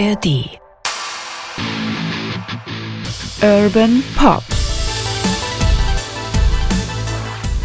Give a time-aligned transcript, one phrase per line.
[0.00, 0.48] ARD.
[3.42, 4.42] Urban Pop.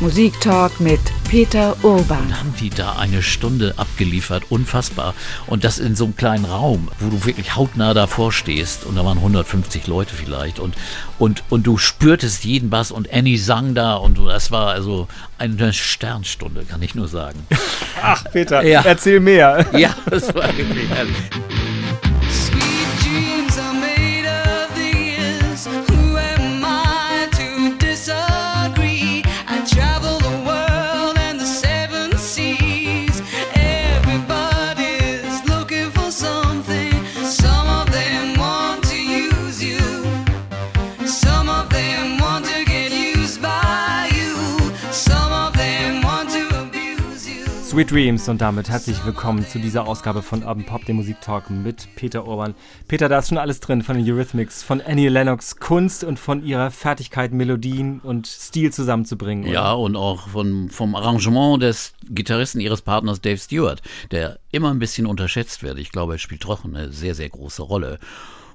[0.02, 1.00] Musiktalk mit
[1.30, 2.18] Peter Urban.
[2.28, 5.14] Dann haben die da eine Stunde abgeliefert, unfassbar.
[5.48, 8.84] Und das in so einem kleinen Raum, wo du wirklich hautnah davor stehst.
[8.86, 10.60] Und da waren 150 Leute vielleicht.
[10.60, 10.76] Und,
[11.18, 13.96] und, und du spürtest jeden Bass und Annie sang da.
[13.96, 15.08] Und das war also
[15.38, 17.48] eine Sternstunde, kann ich nur sagen.
[18.02, 18.82] Ach, Peter, ja.
[18.84, 19.66] erzähl mehr.
[19.72, 21.16] Ja, das war wirklich herrlich.
[47.76, 51.94] Sweet Dreams und damit herzlich willkommen zu dieser Ausgabe von Urban Pop, dem Musiktalk mit
[51.98, 52.56] Peter Urban.
[52.88, 56.42] Peter, da ist schon alles drin von den Eurythmics, von Annie Lennox Kunst und von
[56.46, 59.44] ihrer Fertigkeit, Melodien und Stil zusammenzubringen.
[59.44, 59.54] Oder?
[59.54, 64.80] Ja, und auch von, vom Arrangement des Gitarristen ihres Partners Dave Stewart, der immer ein
[64.80, 65.78] bisschen unterschätzt wird.
[65.78, 68.00] Ich glaube, er spielt doch eine sehr, sehr große Rolle.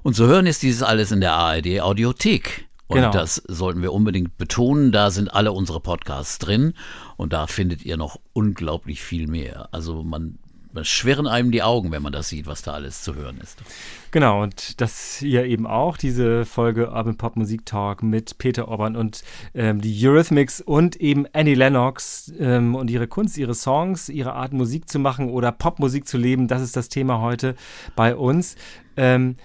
[0.01, 2.65] Und zu hören ist dieses alles in der ARD Audiothek.
[2.91, 3.11] Und genau.
[3.11, 4.91] das sollten wir unbedingt betonen.
[4.91, 6.73] Da sind alle unsere Podcasts drin
[7.15, 9.69] und da findet ihr noch unglaublich viel mehr.
[9.71, 10.39] Also man,
[10.73, 13.59] man schwirren einem die Augen, wenn man das sieht, was da alles zu hören ist.
[14.11, 18.97] Genau, und das hier eben auch, diese Folge Urban Pop Musik Talk mit Peter Orban
[18.97, 24.33] und ähm, die Eurythmics und eben Annie Lennox ähm, und ihre Kunst, ihre Songs, ihre
[24.33, 27.55] Art Musik zu machen oder Popmusik zu leben, das ist das Thema heute
[27.95, 28.57] bei uns.
[28.97, 29.37] Ähm,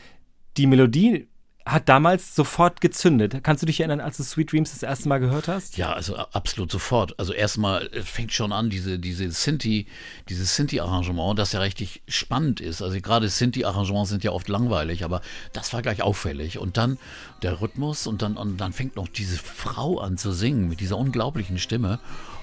[0.57, 1.29] die Melodie
[1.67, 3.43] hat damals sofort gezündet.
[3.43, 5.77] Kannst du dich erinnern, als du Sweet Dreams das erste Mal gehört hast?
[5.77, 7.19] Ja, also absolut sofort.
[7.19, 9.87] Also erstmal fängt schon an, diese, diese Sinti,
[10.29, 12.83] dieses Sinti-Arrangement, das ja richtig spannend ist.
[12.83, 15.23] Also gerade Sinti-Arrangements sind ja oft langweilig, aber
[15.53, 16.59] das war gleich auffällig.
[16.59, 16.99] Und dann
[17.43, 20.97] der Rhythmus und dann, und dann fängt noch diese Frau an zu singen mit dieser
[20.97, 21.99] unglaublichen Stimme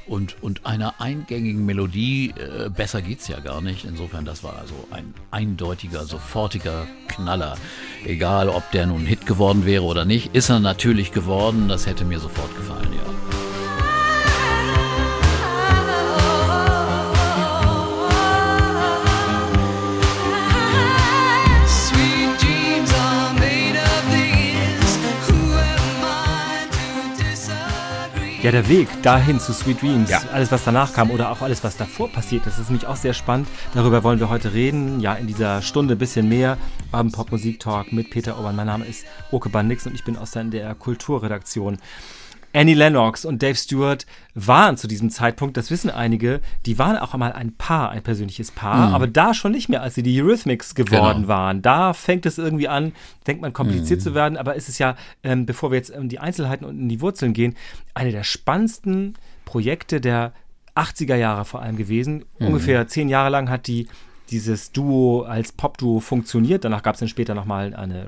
[0.08, 2.34] und, und einer eingängigen Melodie.
[2.38, 3.86] Äh, besser geht's ja gar nicht.
[3.86, 7.56] Insofern, das war also ein eindeutiger, sofortiger Knaller.
[8.06, 11.68] Egal, ob der nun Hit geworden wäre oder nicht, ist er natürlich geworden.
[11.68, 13.33] Das hätte mir sofort gefallen, ja.
[28.44, 30.22] Ja, der Weg dahin zu Sweet Dreams, ja.
[30.34, 33.14] alles, was danach kam oder auch alles, was davor passiert, das ist nämlich auch sehr
[33.14, 33.48] spannend.
[33.74, 35.00] Darüber wollen wir heute reden.
[35.00, 36.58] Ja, in dieser Stunde ein bisschen mehr
[36.92, 38.58] beim Popmusik-Talk mit Peter Obern.
[38.58, 41.78] Mein Name ist Oke Bandix und ich bin aus der Kulturredaktion.
[42.54, 44.06] Annie Lennox und Dave Stewart
[44.36, 48.52] waren zu diesem Zeitpunkt, das wissen einige, die waren auch einmal ein Paar, ein persönliches
[48.52, 48.94] Paar, mhm.
[48.94, 51.28] aber da schon nicht mehr, als sie die Eurythmics geworden genau.
[51.28, 51.62] waren.
[51.62, 52.94] Da fängt es irgendwie an,
[53.26, 54.04] denkt man, kompliziert mhm.
[54.04, 56.90] zu werden, aber es ist ja, ähm, bevor wir jetzt in die Einzelheiten und in
[56.90, 57.56] die Wurzeln gehen,
[57.96, 59.16] eine der spannendsten
[59.46, 60.34] Projekte der
[60.76, 62.26] 80er Jahre vor allem gewesen.
[62.40, 62.48] Mhm.
[62.48, 63.88] Ungefähr zehn Jahre lang hat die
[64.30, 66.64] dieses Duo als Popduo funktioniert.
[66.64, 68.08] Danach gab es dann später nochmal eine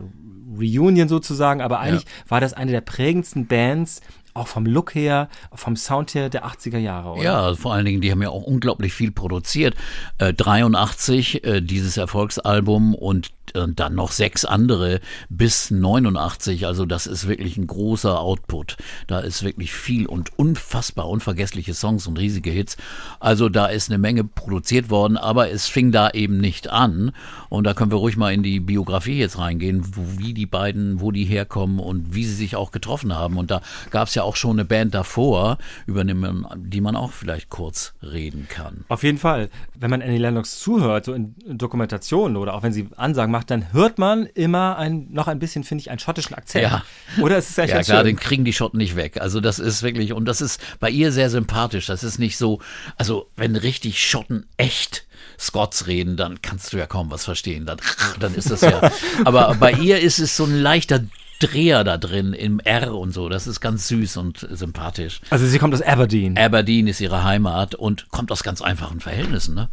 [0.57, 2.29] Reunion sozusagen, aber eigentlich ja.
[2.29, 4.01] war das eine der prägendsten Bands
[4.35, 7.23] auch vom Look her, vom Sound her der 80er Jahre, oder?
[7.23, 9.75] Ja, vor allen Dingen, die haben ja auch unglaublich viel produziert.
[10.17, 16.65] Äh, 83, äh, dieses Erfolgsalbum und und dann noch sechs andere bis 89.
[16.65, 18.77] Also das ist wirklich ein großer Output.
[19.07, 22.77] Da ist wirklich viel und unfassbar unvergessliche Songs und riesige Hits.
[23.19, 27.11] Also da ist eine Menge produziert worden, aber es fing da eben nicht an.
[27.49, 29.83] Und da können wir ruhig mal in die Biografie jetzt reingehen,
[30.17, 33.37] wie die beiden, wo die herkommen und wie sie sich auch getroffen haben.
[33.37, 37.49] Und da gab es ja auch schon eine Band davor, über die man auch vielleicht
[37.49, 38.85] kurz reden kann.
[38.89, 39.49] Auf jeden Fall.
[39.73, 43.71] Wenn man Annie Lennox zuhört, so in Dokumentationen oder auch wenn sie Ansagen macht, dann
[43.71, 46.63] hört man immer ein, noch ein bisschen, finde ich, einen schottischen Akzent.
[46.63, 46.83] Ja.
[47.21, 48.05] Oder ist es ja klar, schön?
[48.05, 49.21] den kriegen die Schotten nicht weg.
[49.21, 51.85] Also das ist wirklich, und das ist bei ihr sehr sympathisch.
[51.85, 52.59] Das ist nicht so,
[52.97, 55.05] also wenn richtig Schotten echt
[55.39, 57.65] Scots reden, dann kannst du ja kaum was verstehen.
[57.65, 57.77] Dann,
[58.19, 58.91] dann ist das ja.
[59.25, 61.01] Aber bei ihr ist es so ein leichter
[61.39, 63.29] Dreher da drin im R und so.
[63.29, 65.21] Das ist ganz süß und sympathisch.
[65.29, 66.37] Also sie kommt aus Aberdeen.
[66.37, 69.55] Aberdeen ist ihre Heimat und kommt aus ganz einfachen Verhältnissen.
[69.55, 69.69] Ne?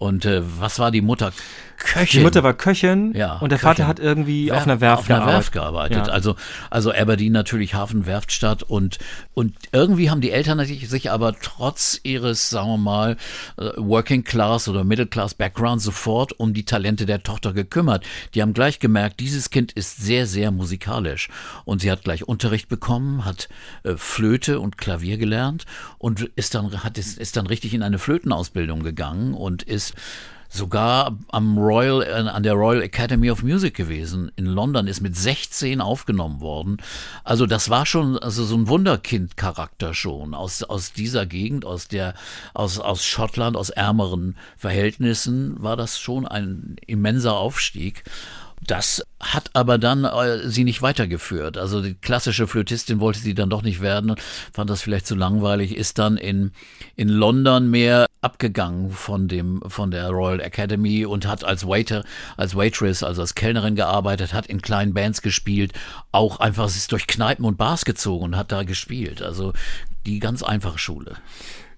[0.00, 1.30] Und äh, was war die Mutter?
[1.76, 2.20] Köchin.
[2.20, 3.68] Die Mutter war Köchin ja, und der Köchin.
[3.68, 6.06] Vater hat irgendwie Werf, auf einer Werft auf einer Werft gearbeitet.
[6.06, 6.12] Ja.
[6.12, 6.36] Also,
[6.68, 8.98] also Aberdeen natürlich Hafenwerftstadt und,
[9.34, 13.16] und irgendwie haben die Eltern sich aber trotz ihres, sagen wir mal,
[13.56, 18.04] äh, Working Class oder Middle Class Background sofort um die Talente der Tochter gekümmert.
[18.34, 21.28] Die haben gleich gemerkt, dieses Kind ist sehr, sehr musikalisch.
[21.64, 23.48] Und sie hat gleich Unterricht bekommen, hat
[23.84, 25.64] äh, Flöte und Klavier gelernt
[25.98, 29.89] und ist dann, hat, ist, ist dann richtig in eine Flötenausbildung gegangen und ist
[30.50, 34.32] sogar am Royal, äh, an der Royal Academy of Music gewesen.
[34.36, 36.78] In London ist mit 16 aufgenommen worden.
[37.22, 42.14] Also das war schon also so ein Wunderkind-Charakter schon aus, aus dieser Gegend, aus der,
[42.52, 48.02] aus, aus Schottland, aus ärmeren Verhältnissen war das schon ein immenser Aufstieg.
[48.66, 51.56] Das hat aber dann äh, sie nicht weitergeführt.
[51.56, 54.14] Also die klassische Flötistin wollte sie dann doch nicht werden,
[54.52, 56.52] fand das vielleicht zu langweilig, ist dann in,
[56.94, 62.04] in London mehr abgegangen von dem, von der Royal Academy und hat als Waiter,
[62.36, 65.72] als Waitress, also als Kellnerin gearbeitet, hat in kleinen Bands gespielt,
[66.12, 69.22] auch einfach ist durch Kneipen und Bars gezogen und hat da gespielt.
[69.22, 69.54] Also
[70.06, 71.16] die ganz einfache Schule.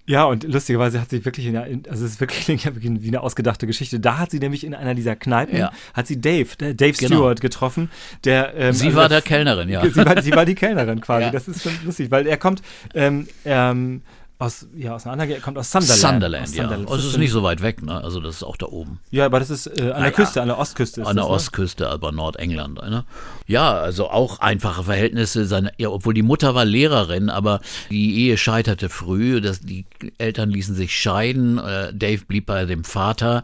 [0.05, 3.99] Ja, und lustigerweise hat sie wirklich, in, also es ist wirklich wie eine ausgedachte Geschichte.
[3.99, 5.71] Da hat sie nämlich in einer dieser Kneipen, ja.
[5.93, 7.15] hat sie Dave, äh, Dave genau.
[7.15, 7.89] Stewart getroffen.
[8.25, 9.81] Der, ähm, sie also war der Kellnerin, ja.
[9.87, 11.13] Sie war, sie war die Kellnerin quasi.
[11.23, 11.29] Ja.
[11.29, 12.61] Das ist schon lustig, weil er kommt,
[12.95, 14.01] ähm, ähm,
[14.39, 15.99] aus, ja, aus einer anderen, kommt aus Sunderland.
[15.99, 16.83] Sunderland, aus Sunderland.
[16.83, 16.91] ja.
[16.91, 18.03] Also es ist nicht so weit weg, ne?
[18.03, 18.99] Also das ist auch da oben.
[19.11, 21.01] Ja, aber das ist äh, an der Küste, an der Ostküste.
[21.01, 21.35] an der das, ne?
[21.35, 22.75] Ostküste, aber Nordengland.
[22.75, 23.05] Ne?
[23.47, 25.45] Ja, also auch einfache Verhältnisse.
[25.45, 29.39] Seine, ja, obwohl die Mutter war Lehrerin, aber die Ehe scheiterte früh.
[29.39, 29.85] Das, die
[30.17, 31.57] Eltern ließen sich scheiden.
[31.59, 33.43] Äh, Dave blieb bei dem Vater.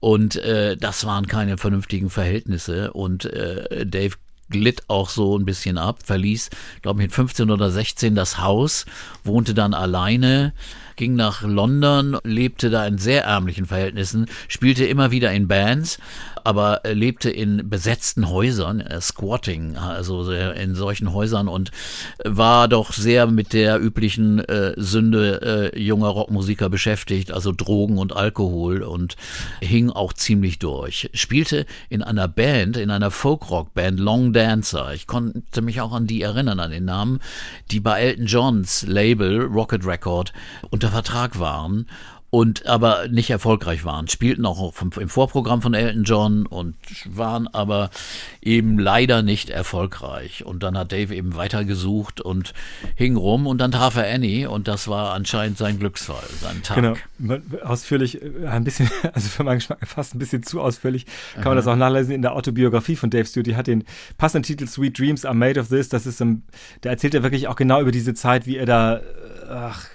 [0.00, 2.92] Und äh, das waren keine vernünftigen Verhältnisse.
[2.92, 4.16] Und äh, Dave
[4.50, 6.50] glitt auch so ein bisschen ab, verließ,
[6.82, 8.86] glaube ich, mit 15 oder 16 das Haus,
[9.24, 10.52] wohnte dann alleine,
[10.96, 15.98] ging nach London, lebte da in sehr ärmlichen Verhältnissen, spielte immer wieder in Bands,
[16.46, 21.72] aber lebte in besetzten Häusern, äh, Squatting, also in solchen Häusern und
[22.24, 28.14] war doch sehr mit der üblichen äh, Sünde äh, junger Rockmusiker beschäftigt, also Drogen und
[28.14, 29.16] Alkohol und
[29.60, 31.10] hing auch ziemlich durch.
[31.14, 34.94] Spielte in einer Band, in einer Folk-Rock-Band, Long Dancer.
[34.94, 37.18] Ich konnte mich auch an die erinnern, an den Namen,
[37.72, 40.32] die bei Elton Johns Label Rocket Record
[40.70, 41.86] unter Vertrag waren
[42.36, 44.08] und aber nicht erfolgreich waren.
[44.08, 46.74] Spielten auch im Vorprogramm von Elton John und
[47.06, 47.88] waren aber
[48.42, 50.44] eben leider nicht erfolgreich.
[50.44, 52.52] Und dann hat Dave eben weitergesucht und
[52.94, 56.76] hing rum und dann traf er Annie und das war anscheinend sein Glücksfall, sein Tag.
[57.18, 61.06] Genau, ausführlich, äh, ein bisschen, also für meinen Geschmack fast ein bisschen zu ausführlich,
[61.36, 63.46] kann man das auch nachlesen in der Autobiografie von Dave Stewart.
[63.46, 63.84] Die hat den
[64.18, 65.88] passenden Titel Sweet Dreams are made of this.
[65.88, 66.42] Das ist, um,
[66.82, 69.00] da erzählt er wirklich auch genau über diese Zeit, wie er da
[69.48, 69.88] ach,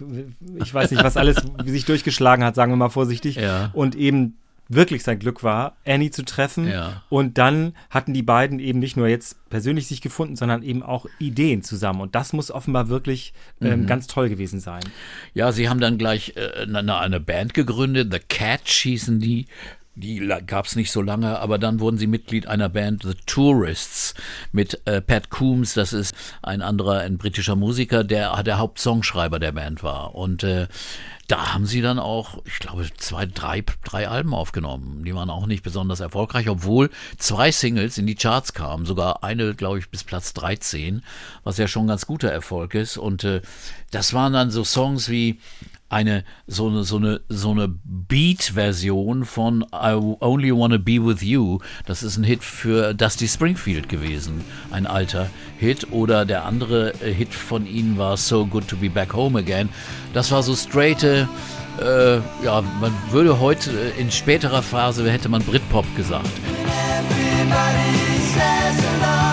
[0.55, 3.35] ich weiß nicht, was alles wie sich durchgeschlagen hat, sagen wir mal vorsichtig.
[3.35, 3.69] Ja.
[3.73, 4.37] Und eben
[4.73, 6.67] wirklich sein Glück war, Annie zu treffen.
[6.67, 7.03] Ja.
[7.09, 11.05] Und dann hatten die beiden eben nicht nur jetzt persönlich sich gefunden, sondern eben auch
[11.19, 11.99] Ideen zusammen.
[12.01, 13.87] Und das muss offenbar wirklich ähm, mhm.
[13.87, 14.81] ganz toll gewesen sein.
[15.33, 19.47] Ja, sie haben dann gleich äh, eine, eine Band gegründet, The Catch hießen die.
[20.01, 24.15] Die gab es nicht so lange, aber dann wurden sie Mitglied einer Band, The Tourists,
[24.51, 29.51] mit äh, Pat Coombs, das ist ein anderer, ein britischer Musiker, der der Hauptsongschreiber der
[29.51, 30.15] Band war.
[30.15, 30.67] Und äh,
[31.27, 35.03] da haben sie dann auch, ich glaube, zwei, drei, drei Alben aufgenommen.
[35.05, 36.89] Die waren auch nicht besonders erfolgreich, obwohl
[37.19, 38.87] zwei Singles in die Charts kamen.
[38.87, 41.03] Sogar eine, glaube ich, bis Platz 13,
[41.43, 42.97] was ja schon ein ganz guter Erfolg ist.
[42.97, 43.41] Und äh,
[43.91, 45.39] das waren dann so Songs wie
[45.91, 51.59] eine so eine so eine so eine Beat-Version von I Only Wanna Be With You.
[51.85, 54.41] Das ist ein Hit für Dusty Springfield gewesen,
[54.71, 55.29] ein alter
[55.59, 55.91] Hit.
[55.91, 59.67] Oder der andere äh, Hit von ihnen war So Good to Be Back Home Again.
[60.13, 61.27] Das war so straighte,
[61.79, 66.29] äh, ja, man würde heute äh, in späterer Phase hätte man Britpop gesagt.
[66.65, 69.30] Everybody says hello,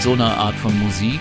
[0.00, 1.20] so einer Art von Musik,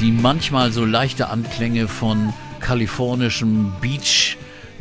[0.00, 4.38] die manchmal so leichte Anklänge von kalifornischen Beach,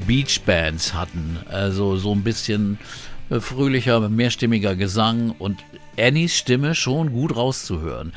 [0.07, 1.37] Beach Bands hatten.
[1.49, 2.79] Also so ein bisschen
[3.29, 5.59] äh, fröhlicher, mehrstimmiger Gesang und
[5.99, 8.13] Annies Stimme schon gut rauszuhören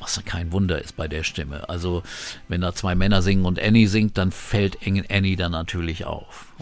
[0.00, 1.68] was kein Wunder ist bei der Stimme.
[1.68, 2.02] Also
[2.48, 4.78] wenn da zwei Männer singen und Annie singt, dann fällt
[5.08, 6.52] Annie dann natürlich auf.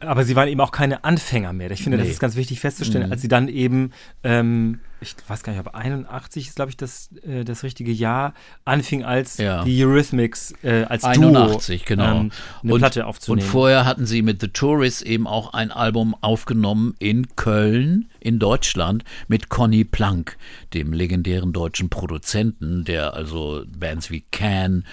[0.00, 1.70] Aber sie waren eben auch keine Anfänger mehr.
[1.70, 2.04] Ich finde, nee.
[2.04, 3.12] das ist ganz wichtig festzustellen, mhm.
[3.12, 3.92] als sie dann eben
[4.24, 8.34] ähm, ich weiß gar nicht, ob 81 ist, glaube ich, das, äh, das richtige Jahr,
[8.64, 9.64] anfing als ja.
[9.64, 12.20] die Eurythmics äh, als 81, Duo, genau.
[12.20, 13.46] Ähm, eine und, Platte aufzunehmen.
[13.46, 18.38] Und vorher hatten sie mit The Tourists eben auch ein Album aufgenommen in Köln, in
[18.38, 20.36] Deutschland, mit Conny Plank,
[20.74, 24.84] dem legendären deutschen Produzenten, der also Bands wie Can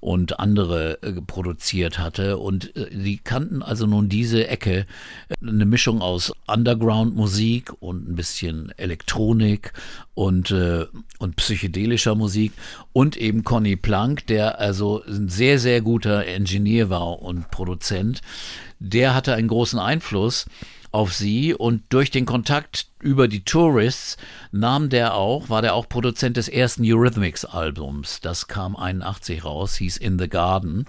[0.00, 2.38] und andere äh, produziert hatte.
[2.38, 4.86] Und äh, die kannten also nun diese Ecke,
[5.42, 9.72] eine Mischung aus Underground-Musik und ein bisschen Elektronik Musik
[10.14, 10.86] und, äh,
[11.18, 12.52] und psychedelischer Musik
[12.92, 18.20] und eben Conny Plank, der also ein sehr, sehr guter Ingenieur war und Produzent.
[18.78, 20.46] Der hatte einen großen Einfluss
[20.92, 24.16] auf sie und durch den Kontakt über die Tourists
[24.52, 28.20] nahm der auch, war der auch Produzent des ersten Eurythmics Albums.
[28.20, 30.86] Das kam 81 raus, hieß In the Garden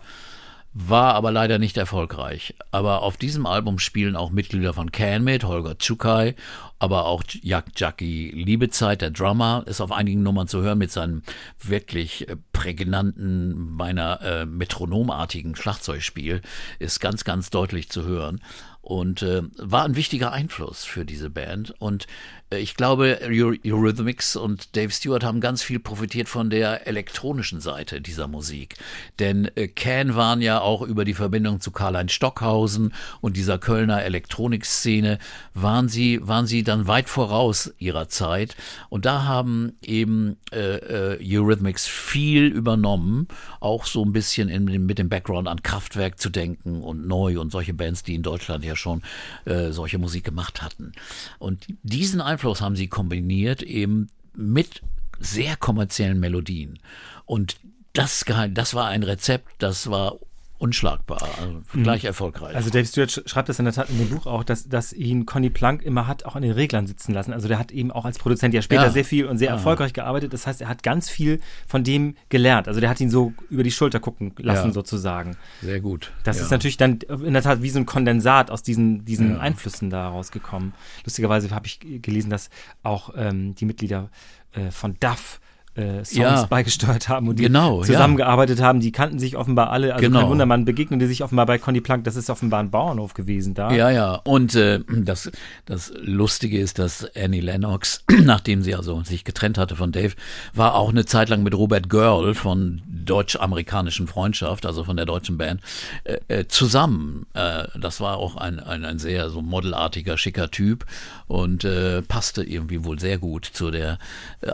[0.79, 2.53] war aber leider nicht erfolgreich.
[2.69, 6.35] Aber auf diesem Album spielen auch Mitglieder von Can mit, Holger Tschukai,
[6.77, 11.23] aber auch Jak Jackie Liebezeit, der Drummer, ist auf einigen Nummern zu hören mit seinem
[11.59, 16.41] wirklich äh, prägnanten, beinahe äh, metronomartigen Schlagzeugspiel,
[16.77, 18.39] ist ganz, ganz deutlich zu hören
[18.87, 21.73] und äh, war ein wichtiger Einfluss für diese Band.
[21.79, 22.05] Und
[22.49, 28.29] ich glaube, Eurythmics und Dave Stewart haben ganz viel profitiert von der elektronischen Seite dieser
[28.29, 28.75] Musik.
[29.19, 34.01] Denn äh, Can waren ja auch über die Verbindung zu Karl-Heinz Stockhausen und dieser Kölner
[34.01, 35.19] Elektronikszene,
[35.53, 38.55] waren sie, waren sie dann weit voraus ihrer Zeit.
[38.87, 43.27] Und da haben eben äh, äh, Eurythmics viel übernommen,
[43.59, 47.51] auch so ein bisschen in, mit dem Background an Kraftwerk zu denken und neu und
[47.51, 49.01] solche Bands, die in Deutschland ja schon
[49.43, 50.93] äh, solche Musik gemacht hatten.
[51.39, 54.81] Und diesen Einfluss haben sie kombiniert eben mit
[55.19, 56.79] sehr kommerziellen Melodien.
[57.25, 57.57] Und
[57.93, 60.17] das, das war ein Rezept, das war
[60.59, 61.83] unschlagbar, also mhm.
[61.83, 62.55] gleich erfolgreich.
[62.55, 65.25] Also Dave Stewart schreibt das in der Tat in dem Buch auch, dass, dass ihn
[65.25, 67.33] Conny Plank immer hat auch an den Reglern sitzen lassen.
[67.33, 68.89] Also der hat eben auch als Produzent ja später ja.
[68.89, 70.33] sehr viel und sehr erfolgreich gearbeitet.
[70.33, 72.67] Das heißt, er hat ganz viel von dem gelernt.
[72.67, 74.73] Also der hat ihn so über die Schulter gucken lassen ja.
[74.73, 75.37] sozusagen.
[75.61, 76.11] Sehr gut.
[76.23, 76.43] Das ja.
[76.43, 80.09] ist natürlich dann in der Tat wie so ein Kondensat aus diesen, diesen Einflüssen da
[80.09, 80.73] rausgekommen.
[81.05, 82.49] Lustigerweise habe ich gelesen, dass
[82.83, 84.09] auch ähm, die Mitglieder
[84.53, 85.39] äh, von Duff
[85.77, 86.45] äh, Songs ja.
[86.45, 88.65] beigesteuert haben und die genau, zusammengearbeitet ja.
[88.65, 88.79] haben.
[88.79, 89.93] Die kannten sich offenbar alle.
[89.93, 90.21] Also genau.
[90.21, 92.03] kein Wunder, man begegnete sich offenbar bei Conny Plank.
[92.03, 93.71] Das ist offenbar ein Bauernhof gewesen da.
[93.71, 94.15] Ja, ja.
[94.23, 95.31] Und äh, das,
[95.65, 100.13] das Lustige ist, dass Annie Lennox, nachdem sie also sich getrennt hatte von Dave,
[100.53, 105.37] war auch eine Zeit lang mit Robert Girl von deutsch-amerikanischen Freundschaft, also von der deutschen
[105.37, 105.61] Band,
[106.03, 107.27] äh, äh zusammen.
[107.33, 110.85] Äh, das war auch ein, ein, ein sehr so modelartiger, schicker Typ
[111.27, 113.99] und äh, passte irgendwie wohl sehr gut zu der
[114.41, 114.49] äh,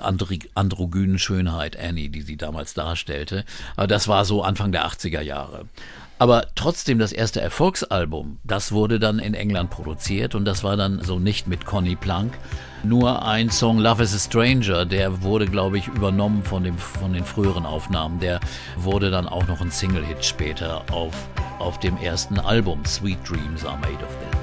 [1.13, 3.45] androgynen Schönheit Annie, die sie damals darstellte.
[3.75, 5.65] Das war so Anfang der 80er Jahre.
[6.19, 11.03] Aber trotzdem das erste Erfolgsalbum, das wurde dann in England produziert und das war dann
[11.03, 12.33] so nicht mit Conny Plank.
[12.83, 17.13] Nur ein Song Love is a Stranger, der wurde, glaube ich, übernommen von, dem, von
[17.13, 18.19] den früheren Aufnahmen.
[18.19, 18.39] Der
[18.77, 21.13] wurde dann auch noch ein Single-Hit später auf,
[21.59, 24.42] auf dem ersten Album Sweet Dreams Are Made of This.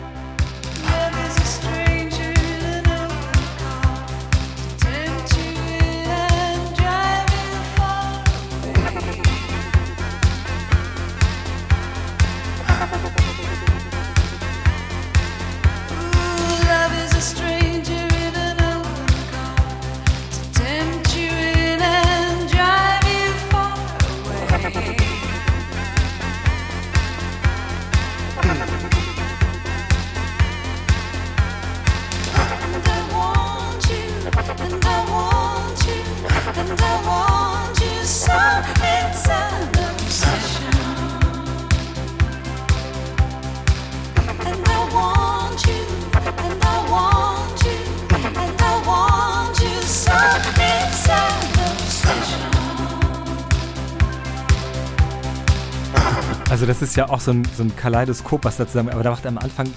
[56.91, 59.39] Ist ja auch so ein, so ein Kaleidoskop, was da zusammen, aber da macht am
[59.39, 59.69] Anfang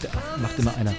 [0.42, 0.94] macht immer einer.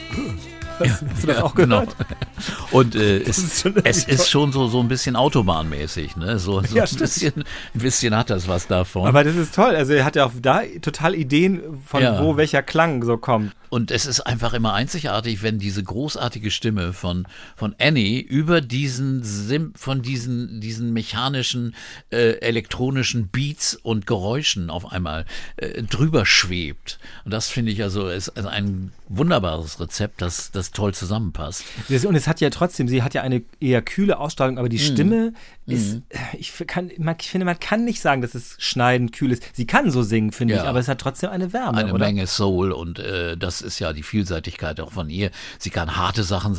[0.81, 1.97] Ja, Hast du das auch gehört?
[2.75, 6.41] Und äh, es, ist es ist schon so, so ein bisschen autobahnmäßig, ne?
[6.41, 9.07] So, so ja, ein, bisschen, ein bisschen hat das was davon.
[9.07, 9.77] Aber das ist toll.
[9.77, 12.21] Also er hat ja auch da total Ideen, von ja.
[12.21, 13.53] wo welcher Klang so kommt.
[13.75, 17.27] Und es ist einfach immer einzigartig, wenn diese großartige Stimme von,
[17.57, 21.75] von Annie über diesen Sim, von diesen, diesen mechanischen,
[22.11, 25.25] äh, elektronischen Beats und Geräuschen auf einmal
[25.57, 27.01] äh, drüber schwebt.
[27.25, 31.65] Und das finde ich also ist ein wunderbares Rezept, das, das toll zusammenpasst.
[31.89, 34.81] Und es hat ja trotzdem, sie hat ja eine eher kühle Ausstrahlung, aber die mm.
[34.81, 35.33] Stimme
[35.67, 36.03] ist, mhm.
[36.39, 39.43] ich, kann, ich finde, man kann nicht sagen, dass es schneidend kühl ist.
[39.55, 40.63] Sie kann so singen, finde ja.
[40.63, 41.79] ich, aber es hat trotzdem eine Wärme.
[41.79, 42.05] Eine oder?
[42.05, 45.31] Menge Soul und äh, das ist ja die Vielseitigkeit auch von ihr.
[45.59, 46.55] Sie kann harte Sachen,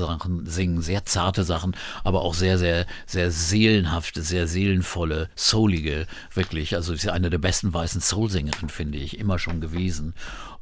[0.46, 6.76] singen, sehr zarte Sachen, aber auch sehr, sehr, sehr seelenhafte, sehr seelenvolle, soulige, wirklich.
[6.76, 10.14] Also sie ist eine der besten weißen Soul-Sängerinnen, finde ich, immer schon gewesen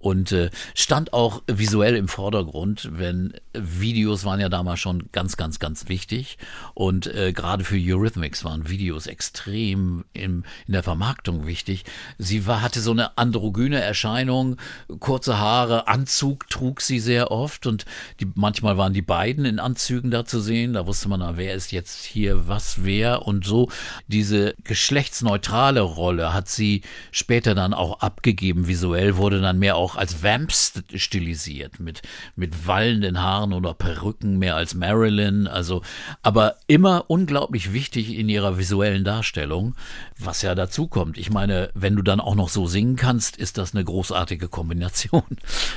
[0.03, 5.60] und äh, stand auch visuell im Vordergrund, wenn Videos waren ja damals schon ganz, ganz,
[5.60, 6.38] ganz wichtig.
[6.74, 11.86] Und äh, gerade für Eurythmics waren Videos extrem im, in der Vermarktung wichtig.
[12.17, 14.57] Sie war, hatte so eine androgyne Erscheinung,
[15.00, 17.86] kurze Haare, Anzug trug sie sehr oft und
[18.19, 20.74] die, manchmal waren die beiden in Anzügen da zu sehen.
[20.74, 23.69] Da wusste man, wer ist jetzt hier was wer und so.
[24.07, 26.81] Diese geschlechtsneutrale Rolle hat sie
[27.12, 28.67] später dann auch abgegeben.
[28.67, 32.01] Visuell wurde dann mehr auch als Vamps stilisiert mit,
[32.35, 35.47] mit wallenden Haaren oder Perücken mehr als Marilyn.
[35.47, 35.81] Also,
[36.21, 39.75] aber immer unglaublich wichtig in ihrer visuellen Darstellung,
[40.17, 41.17] was ja dazu kommt.
[41.17, 45.23] Ich meine, wenn du dann auch noch so singen kannst, ist das eine großartige Kombination.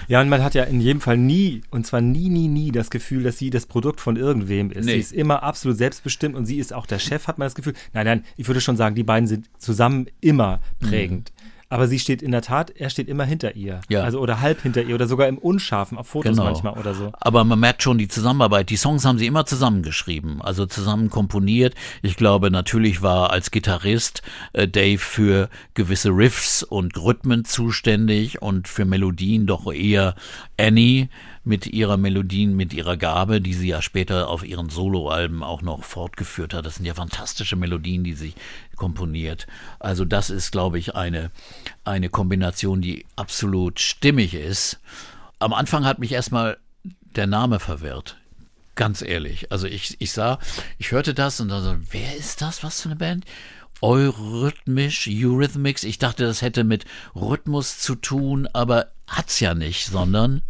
[0.08, 2.90] Ja, und man hat ja in jedem Fall nie, und zwar nie, nie, nie das
[2.90, 4.84] Gefühl, dass sie das Produkt von irgendwem ist.
[4.84, 4.92] Nee.
[4.92, 7.74] Sie ist immer absolut selbstbestimmt und sie ist auch der Chef, hat man das Gefühl.
[7.92, 11.32] Nein, nein, ich würde schon sagen, die beiden sind zusammen immer prägend.
[11.32, 11.35] Mhm.
[11.68, 13.80] Aber sie steht in der Tat, er steht immer hinter ihr.
[13.88, 14.02] Ja.
[14.02, 16.44] Also oder halb hinter ihr oder sogar im Unscharfen, auf Fotos genau.
[16.44, 17.10] manchmal oder so.
[17.20, 18.70] Aber man merkt schon die Zusammenarbeit.
[18.70, 21.74] Die Songs haben sie immer zusammengeschrieben, also zusammen komponiert.
[22.02, 28.68] Ich glaube, natürlich war als Gitarrist äh, Dave für gewisse Riffs und Rhythmen zuständig und
[28.68, 30.14] für Melodien doch eher
[30.58, 31.08] Annie
[31.46, 35.84] mit ihrer Melodien, mit ihrer Gabe, die sie ja später auf ihren Soloalben auch noch
[35.84, 36.66] fortgeführt hat.
[36.66, 38.34] Das sind ja fantastische Melodien, die sie
[38.74, 39.46] komponiert.
[39.78, 41.30] Also das ist, glaube ich, eine,
[41.84, 44.80] eine Kombination, die absolut stimmig ist.
[45.38, 46.58] Am Anfang hat mich erstmal
[47.14, 48.16] der Name verwirrt.
[48.74, 49.52] Ganz ehrlich.
[49.52, 50.40] Also ich, ich sah,
[50.78, 52.64] ich hörte das und dann so, wer ist das?
[52.64, 53.24] Was für eine Band?
[53.82, 55.84] Eurythmisch, Eurythmics.
[55.84, 60.42] Ich dachte, das hätte mit Rhythmus zu tun, aber hat's ja nicht, sondern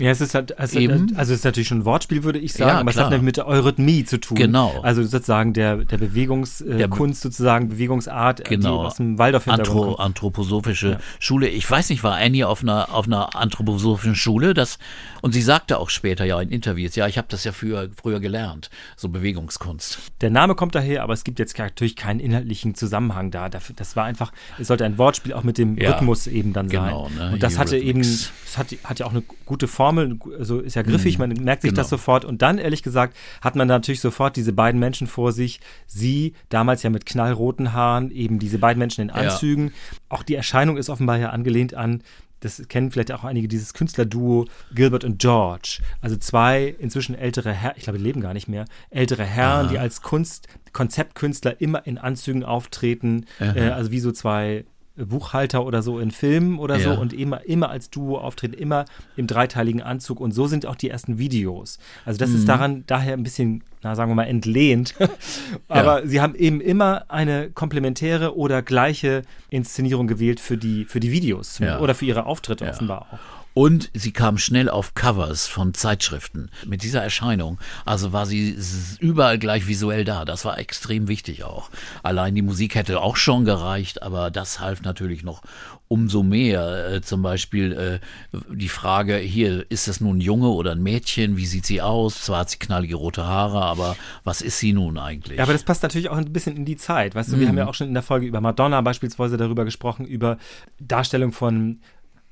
[0.00, 1.14] ja, es ist halt, also, Eben.
[1.16, 3.08] also es ist natürlich schon ein Wortspiel, würde ich sagen, ja, aber klar.
[3.08, 4.36] es hat mit der Eurythmie zu tun.
[4.36, 4.80] Genau.
[4.82, 8.82] Also sozusagen der, der Bewegungskunst, äh, sozusagen Bewegungsart, genau.
[8.82, 10.98] die aus dem Waldorf Antro, Anthroposophische ja.
[11.18, 11.48] Schule.
[11.48, 14.54] Ich weiß nicht, war Annie auf einer, auf einer anthroposophischen Schule?
[14.54, 14.78] Das,
[15.20, 18.20] und sie sagte auch später ja in Interviews, ja, ich habe das ja früher, früher
[18.20, 19.98] gelernt, so Bewegungskunst.
[20.22, 23.48] Der Name kommt daher, aber es gibt jetzt natürlich keinen inhaltlichen Zusammenhang da.
[23.48, 27.08] Das war einfach, es sollte ein Wortspiel auch mit dem ja, Rhythmus eben dann genau,
[27.08, 27.18] sein.
[27.18, 27.32] Ne?
[27.34, 30.82] Und das hatte eben, das hat, hat ja auch eine gute Formel, also ist ja
[30.82, 31.28] griffig, mhm.
[31.28, 31.80] man merkt sich genau.
[31.80, 32.24] das sofort.
[32.24, 35.60] Und dann, ehrlich gesagt, hat man natürlich sofort diese beiden Menschen vor sich.
[35.86, 39.68] Sie, damals ja mit knallroten Haaren, eben diese beiden Menschen in Anzügen.
[39.68, 39.72] Ja.
[40.10, 42.02] Auch die Erscheinung ist offenbar ja angelehnt an
[42.40, 45.80] das kennen vielleicht auch einige, dieses Künstlerduo Gilbert und George.
[46.00, 49.72] Also zwei inzwischen ältere Herren, ich glaube, die leben gar nicht mehr, ältere Herren, Aha.
[49.72, 53.26] die als Kunst, Konzeptkünstler immer in Anzügen auftreten.
[53.38, 54.64] Äh, also wie so zwei
[55.06, 56.94] Buchhalter oder so in Filmen oder ja.
[56.94, 58.84] so und immer, immer als Duo auftreten, immer
[59.16, 61.78] im dreiteiligen Anzug und so sind auch die ersten Videos.
[62.04, 62.36] Also das mhm.
[62.36, 64.94] ist daran daher ein bisschen, na sagen wir mal, entlehnt.
[65.68, 66.06] Aber ja.
[66.06, 71.58] sie haben eben immer eine komplementäre oder gleiche Inszenierung gewählt für die, für die Videos
[71.58, 71.80] ja.
[71.80, 73.39] oder für ihre Auftritte offenbar auch.
[73.52, 76.50] Und sie kam schnell auf Covers von Zeitschriften.
[76.66, 78.56] Mit dieser Erscheinung, also war sie
[79.00, 80.24] überall gleich visuell da.
[80.24, 81.70] Das war extrem wichtig auch.
[82.02, 85.42] Allein die Musik hätte auch schon gereicht, aber das half natürlich noch
[85.88, 86.92] umso mehr.
[86.92, 91.36] Äh, zum Beispiel äh, die Frage, hier, ist das nun ein Junge oder ein Mädchen?
[91.36, 92.22] Wie sieht sie aus?
[92.22, 95.38] Zwar hat sie knallige rote Haare, aber was ist sie nun eigentlich?
[95.38, 97.16] Ja, aber das passt natürlich auch ein bisschen in die Zeit.
[97.16, 97.40] Weißt du, mhm.
[97.40, 100.38] wir haben ja auch schon in der Folge über Madonna beispielsweise darüber gesprochen, über
[100.78, 101.80] Darstellung von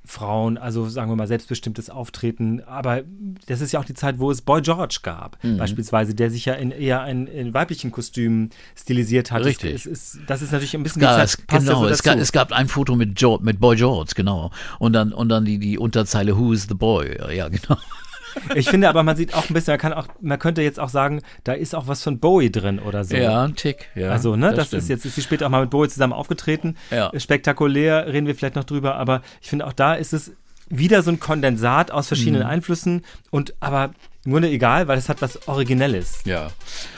[0.08, 2.62] Frauen, also sagen wir mal selbstbestimmtes Auftreten.
[2.64, 3.02] Aber
[3.46, 5.58] das ist ja auch die Zeit, wo es Boy George gab, mhm.
[5.58, 9.44] beispielsweise, der sich ja in eher ein in weiblichen Kostüm stilisiert hat.
[9.44, 9.74] Richtig.
[9.74, 11.24] Es, es ist, das ist natürlich ein bisschen die Zeit.
[11.24, 14.50] Es, genau, es gab, es, gab, ein Foto mit, jo mit Boy George, genau.
[14.78, 17.18] Und dann, und dann die, die Unterzeile Who is the Boy?
[17.34, 17.76] Ja, genau.
[18.54, 20.88] Ich finde aber, man sieht auch ein bisschen, man kann auch, man könnte jetzt auch
[20.88, 23.16] sagen, da ist auch was von Bowie drin oder so.
[23.16, 24.10] Ja, ein Tick, ja.
[24.10, 26.76] Also, ne, das, das ist jetzt, ist sie später auch mal mit Bowie zusammen aufgetreten.
[26.90, 27.10] Ja.
[27.18, 30.32] Spektakulär, reden wir vielleicht noch drüber, aber ich finde auch da ist es
[30.70, 32.48] wieder so ein Kondensat aus verschiedenen mhm.
[32.48, 33.90] Einflüssen und aber
[34.24, 36.20] im Grunde egal, weil es hat was Originelles.
[36.24, 36.48] Ja.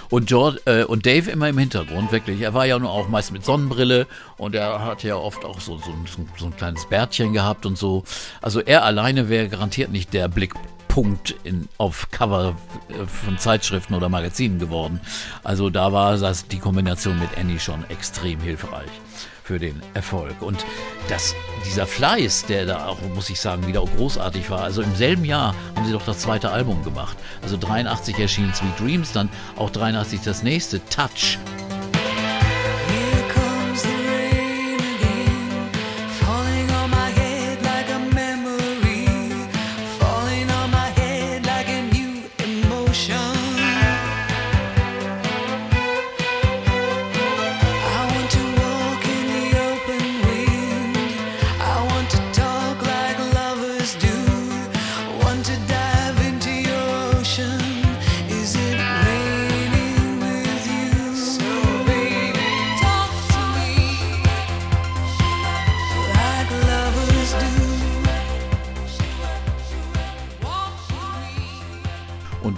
[0.08, 2.40] Und George äh, und Dave immer im Hintergrund, wirklich.
[2.40, 5.78] Er war ja nur auch meist mit Sonnenbrille und er hat ja oft auch so,
[5.78, 5.94] so,
[6.36, 8.02] so ein kleines Bärtchen gehabt und so.
[8.42, 10.54] Also er alleine wäre garantiert nicht der Blick
[10.90, 12.56] Punkt in, auf Cover
[12.88, 15.00] äh, von Zeitschriften oder Magazinen geworden.
[15.44, 18.90] Also da war das, die Kombination mit Annie schon extrem hilfreich
[19.44, 20.42] für den Erfolg.
[20.42, 20.66] Und
[21.08, 24.62] das, dieser Fleiß, der da auch, muss ich sagen, wieder großartig war.
[24.62, 27.16] Also im selben Jahr haben sie doch das zweite Album gemacht.
[27.40, 31.38] Also 83 erschien Sweet Dreams, dann auch 83 das nächste, Touch.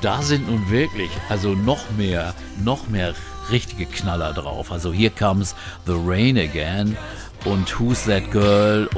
[0.02, 3.14] Da sind nun wirklich, also noch mehr, noch mehr
[3.50, 4.70] richtige Knaller drauf.
[4.72, 5.54] Also hier comes
[5.86, 6.96] The Rain Again
[7.44, 8.88] und Who's That Girl?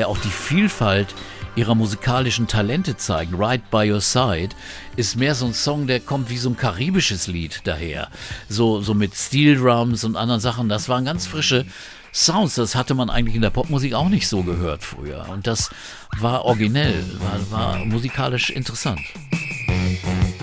[0.00, 1.14] Der auch die Vielfalt
[1.56, 3.38] ihrer musikalischen Talente zeigt.
[3.38, 4.56] Right by Your Side
[4.96, 8.08] ist mehr so ein Song, der kommt wie so ein karibisches Lied daher.
[8.48, 10.70] So, so mit Steel Drums und anderen Sachen.
[10.70, 11.66] Das waren ganz frische
[12.14, 12.54] Sounds.
[12.54, 15.28] Das hatte man eigentlich in der Popmusik auch nicht so gehört früher.
[15.28, 15.68] Und das
[16.18, 19.00] war originell, war, war musikalisch interessant.
[19.68, 20.39] spätestens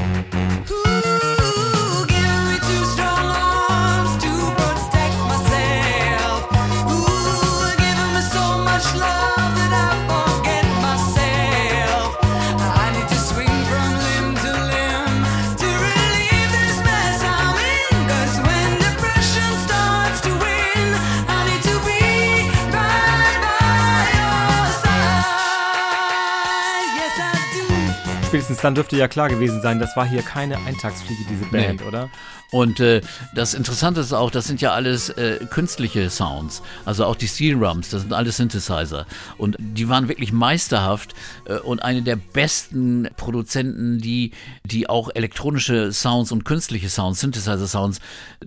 [28.67, 31.87] dann dürfte ja klar gewesen sein, das war hier keine Eintagsfliege, diese Band, nee.
[31.87, 32.09] oder?
[32.51, 33.01] Und äh,
[33.35, 36.61] das Interessante ist auch, das sind ja alles äh, künstliche Sounds.
[36.85, 39.05] Also auch die Steel Drums, das sind alles Synthesizer.
[39.37, 41.13] Und die waren wirklich meisterhaft
[41.45, 44.31] äh, und eine der besten Produzenten, die,
[44.63, 47.99] die auch elektronische Sounds und künstliche Sounds, Synthesizer-Sounds,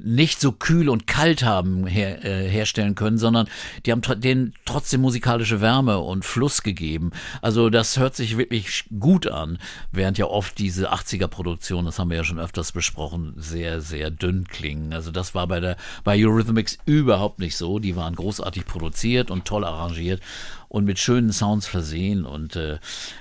[0.03, 3.49] nicht so kühl und kalt haben her, äh, herstellen können, sondern
[3.85, 7.11] die haben denen trotzdem musikalische Wärme und Fluss gegeben.
[7.43, 9.59] Also das hört sich wirklich gut an,
[10.11, 14.43] während ja oft diese 80er-Produktion, das haben wir ja schon öfters besprochen, sehr, sehr dünn
[14.49, 14.93] klingen.
[14.93, 17.79] Also das war bei der bei Eurythmics überhaupt nicht so.
[17.79, 20.21] Die waren großartig produziert und toll arrangiert
[20.71, 22.79] und mit schönen Sounds versehen und äh,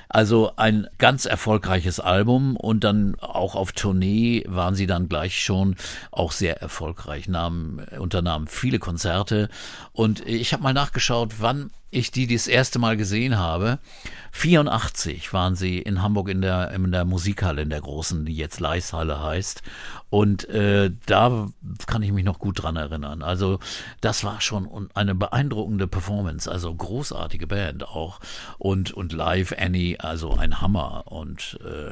[0.07, 5.75] also ein ganz erfolgreiches Album und dann auch auf Tournee waren sie dann gleich schon
[6.11, 9.49] auch sehr erfolgreich, nahmen, unternahmen viele Konzerte
[9.91, 13.79] und ich habe mal nachgeschaut, wann ich die das erste Mal gesehen habe.
[14.31, 18.59] 84 waren sie in Hamburg in der, in der Musikhalle, in der großen, die jetzt
[18.59, 19.63] Leishalle heißt.
[20.09, 21.49] Und äh, da
[21.85, 23.21] kann ich mich noch gut dran erinnern.
[23.21, 23.59] Also
[24.01, 28.19] das war schon eine beeindruckende Performance, also großartige Band auch.
[28.57, 31.03] Und, und live Annie, also ein Hammer.
[31.05, 31.91] Und äh,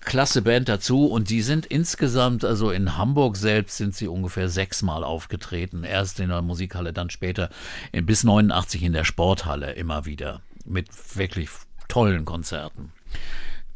[0.00, 5.04] klasse Band dazu und die sind insgesamt, also in Hamburg selbst sind sie ungefähr sechsmal
[5.04, 5.84] aufgetreten.
[5.84, 7.50] Erst in der Musikhalle, dann später
[7.92, 11.50] in, bis 89 in der Sporthalle immer wieder mit wirklich
[11.88, 12.92] tollen Konzerten.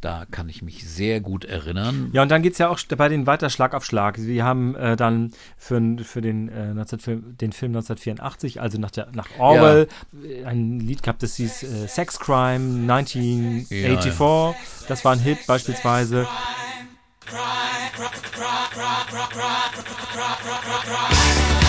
[0.02, 2.10] Da kann ich mich sehr gut erinnern.
[2.12, 4.18] Ja, und dann geht es ja auch bei den weiter Schlag auf Schlag.
[4.18, 9.06] Wir haben äh, dann für, für den, äh, 19, den Film 1984, also nach, der,
[9.12, 10.40] nach Orwell, ja.
[10.40, 14.18] Äh, ein Lied gehabt, das hieß äh, Sex Crime 1984.
[14.18, 14.54] Ja.
[14.88, 16.26] Das war ein Hit beispielsweise.
[17.24, 17.38] Cry,
[17.94, 18.08] cry,
[21.52, 21.61] cry,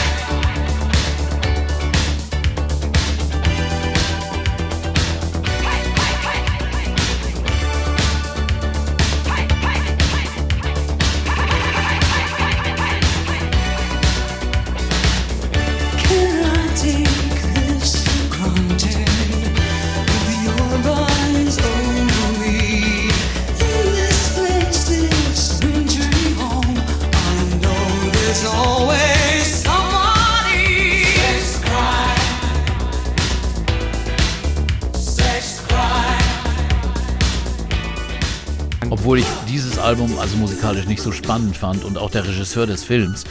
[39.03, 42.85] obwohl ich dieses Album also musikalisch nicht so spannend fand und auch der Regisseur des
[42.85, 43.25] Films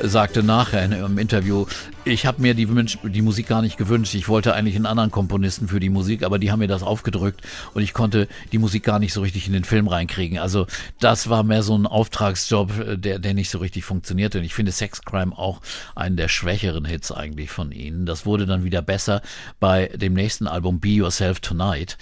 [0.00, 1.66] sagte nachher in einem Interview,
[2.08, 4.14] ich habe mir die, die, Musik gar nicht gewünscht.
[4.14, 7.42] Ich wollte eigentlich einen anderen Komponisten für die Musik, aber die haben mir das aufgedrückt
[7.74, 10.38] und ich konnte die Musik gar nicht so richtig in den Film reinkriegen.
[10.38, 10.66] Also
[11.00, 14.38] das war mehr so ein Auftragsjob, äh, der, der nicht so richtig funktionierte.
[14.38, 15.60] Und ich finde Sex Crime auch
[15.94, 18.06] einen der schwächeren Hits eigentlich von ihnen.
[18.06, 19.22] Das wurde dann wieder besser
[19.60, 21.98] bei dem nächsten Album Be Yourself Tonight.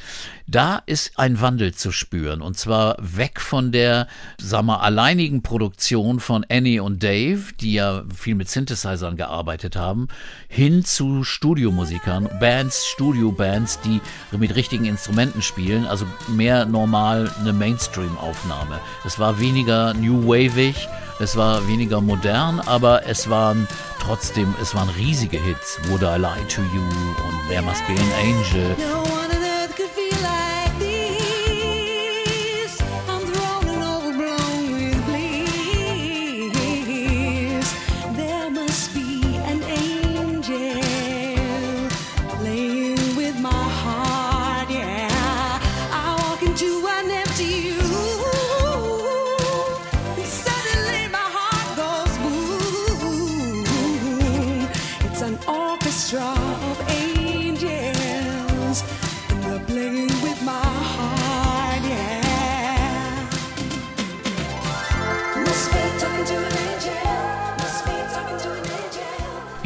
[0.47, 4.07] Da ist ein Wandel zu spüren und zwar weg von der,
[4.39, 9.96] sag mal, alleinigen Produktion von Annie und Dave, die ja viel mit Synthesizern gearbeitet haben
[9.97, 10.09] haben,
[10.49, 14.01] hin zu Studiomusikern, Bands, Studiobands, die
[14.37, 18.79] mit richtigen Instrumenten spielen, also mehr normal eine Mainstream-Aufnahme.
[19.05, 23.67] Es war weniger New Wavig, Es war weniger modern, aber es waren
[24.03, 25.79] trotzdem, es waren riesige Hits.
[25.89, 29.16] Would I Lie to You und There Must Be an Angel.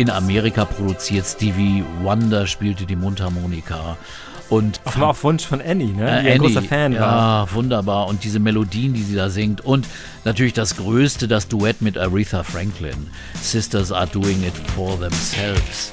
[0.01, 3.99] In Amerika produziert Stevie Wonder, spielte die Mundharmonika.
[4.49, 6.21] Und auf, auf Wunsch von Annie, ne?
[6.21, 7.47] Äh, die ein großer Fan ja, war.
[7.47, 8.07] Ja, wunderbar.
[8.07, 9.61] Und diese Melodien, die sie da singt.
[9.61, 9.87] Und
[10.25, 13.11] natürlich das Größte, das Duett mit Aretha Franklin.
[13.43, 15.93] Sisters are doing it for themselves.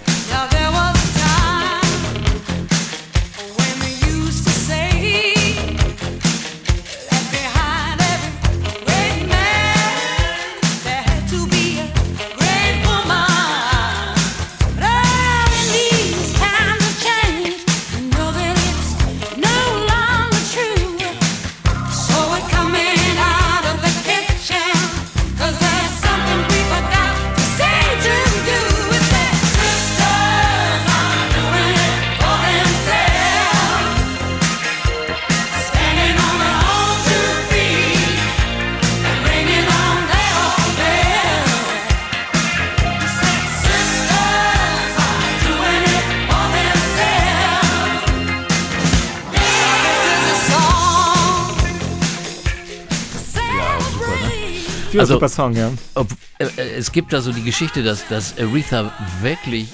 [54.98, 55.72] Ja, also, super Song, ja.
[55.96, 56.08] Ob,
[56.40, 59.70] äh, äh, es gibt da so die Geschichte, dass, dass Aretha wirklich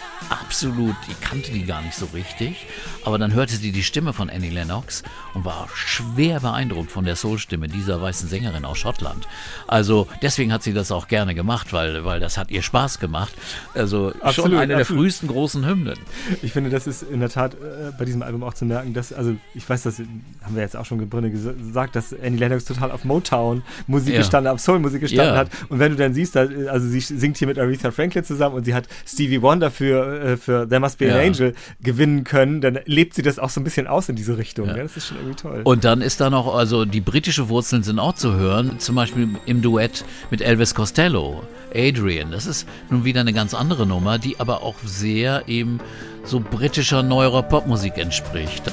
[0.63, 2.65] absolut, die kannte die gar nicht so richtig,
[3.03, 7.17] aber dann hörte sie die Stimme von Annie Lennox und war schwer beeindruckt von der
[7.17, 9.27] Soulstimme dieser weißen Sängerin aus Schottland.
[9.67, 13.33] Also deswegen hat sie das auch gerne gemacht, weil, weil das hat ihr Spaß gemacht.
[13.73, 14.77] Also absolut, schon eine absolut.
[14.77, 15.99] der frühesten großen Hymnen.
[16.41, 19.11] Ich finde, das ist in der Tat äh, bei diesem Album auch zu merken, dass,
[19.11, 22.91] also ich weiß, das haben wir jetzt auch schon gebrünne gesagt, dass Annie Lennox total
[22.91, 24.19] auf Motown-Musik ja.
[24.19, 25.39] gestanden, auf Soul-Musik gestanden ja.
[25.41, 25.49] hat.
[25.67, 28.73] Und wenn du dann siehst, also sie singt hier mit Aretha Franklin zusammen und sie
[28.73, 31.27] hat Stevie Wonder für, äh, für There Must Be an ja.
[31.27, 34.67] Angel gewinnen können, dann lebt sie das auch so ein bisschen aus in diese Richtung.
[34.67, 34.75] Ja.
[34.75, 35.61] Das ist schon irgendwie toll.
[35.63, 39.29] Und dann ist da noch, also die britische Wurzeln sind auch zu hören, zum Beispiel
[39.45, 42.31] im Duett mit Elvis Costello, Adrian.
[42.31, 45.79] Das ist nun wieder eine ganz andere Nummer, die aber auch sehr eben
[46.23, 48.71] so britischer neuerer Popmusik entspricht.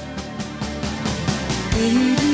[1.81, 2.30] Mhm.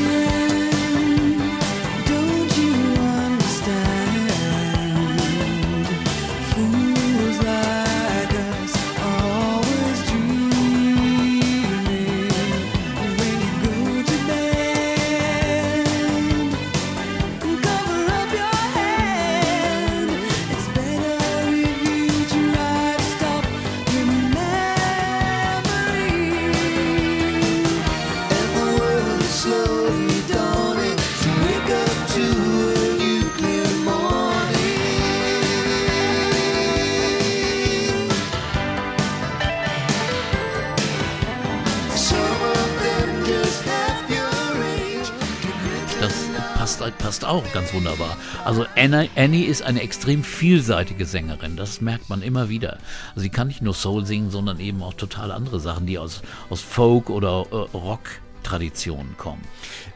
[47.29, 48.17] Auch ganz wunderbar.
[48.45, 52.79] Also Anna, Annie ist eine extrem vielseitige Sängerin, das merkt man immer wieder.
[53.11, 56.23] Also sie kann nicht nur Soul singen, sondern eben auch total andere Sachen, die aus,
[56.51, 59.43] aus Folk oder äh, Rock Traditionen kommen.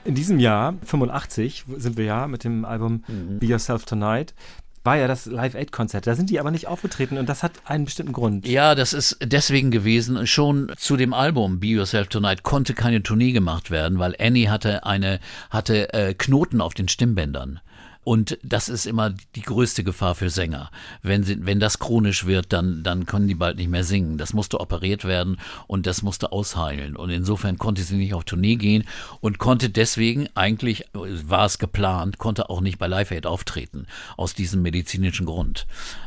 [0.04, 3.38] In diesem Jahr, 85, sind wir ja mit dem Album mhm.
[3.38, 4.34] Be Yourself Tonight
[4.82, 6.06] war ja das Live-Aid-Konzert.
[6.06, 8.46] Da sind die aber nicht aufgetreten und das hat einen bestimmten Grund.
[8.46, 10.26] Ja, das ist deswegen gewesen.
[10.26, 14.84] Schon zu dem Album Be Yourself Tonight konnte keine Tournee gemacht werden, weil Annie hatte
[14.84, 17.60] eine hatte äh, Knoten auf den Stimmbändern.
[18.02, 20.70] Und das ist immer die größte Gefahr für Sänger.
[21.02, 24.16] Wenn, sie, wenn das chronisch wird, dann, dann können die bald nicht mehr singen.
[24.16, 26.96] Das musste operiert werden und das musste ausheilen.
[26.96, 28.84] Und insofern konnte sie nicht auf Tournee gehen
[29.20, 33.86] und konnte deswegen, eigentlich war es geplant, konnte auch nicht bei Live Aid auftreten.
[34.16, 35.66] Aus diesem medizinischen Grund.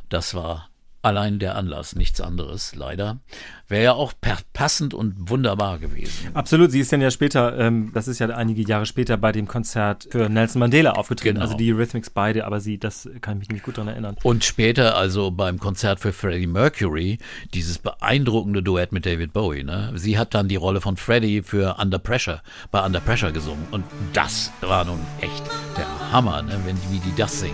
[0.09, 0.69] Das war
[1.03, 3.19] allein der Anlass, nichts anderes, leider.
[3.67, 4.13] Wäre ja auch
[4.53, 6.29] passend und wunderbar gewesen.
[6.33, 9.47] Absolut, sie ist dann ja später, ähm, das ist ja einige Jahre später bei dem
[9.47, 11.35] Konzert für Nelson Mandela aufgetreten.
[11.35, 11.45] Genau.
[11.45, 14.15] Also die Rhythmics beide, aber sie, das kann ich mich nicht gut daran erinnern.
[14.23, 17.19] Und später also beim Konzert für Freddie Mercury,
[17.53, 19.63] dieses beeindruckende Duett mit David Bowie.
[19.63, 19.91] Ne?
[19.95, 23.65] Sie hat dann die Rolle von Freddie für Under Pressure, bei Under Pressure gesungen.
[23.71, 25.43] Und das war nun echt
[25.77, 26.57] der Hammer, ne?
[26.65, 27.53] wenn, wie die das singt.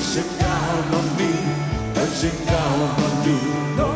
[0.00, 1.30] Pushing down on me,
[1.92, 3.76] pushing down on you.
[3.76, 3.89] No.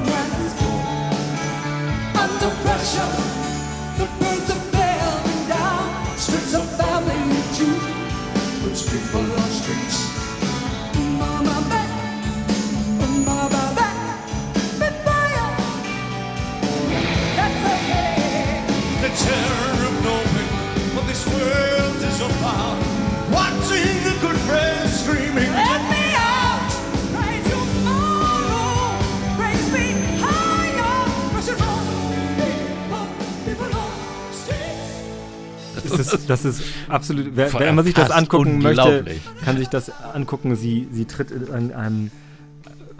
[36.14, 37.36] Ist, das ist absolut.
[37.36, 39.04] Wer, wer immer sich das angucken möchte,
[39.44, 40.56] kann sich das angucken.
[40.56, 42.10] Sie, sie tritt in einem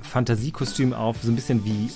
[0.02, 1.90] Fantasiekostüm auf, so ein bisschen wie,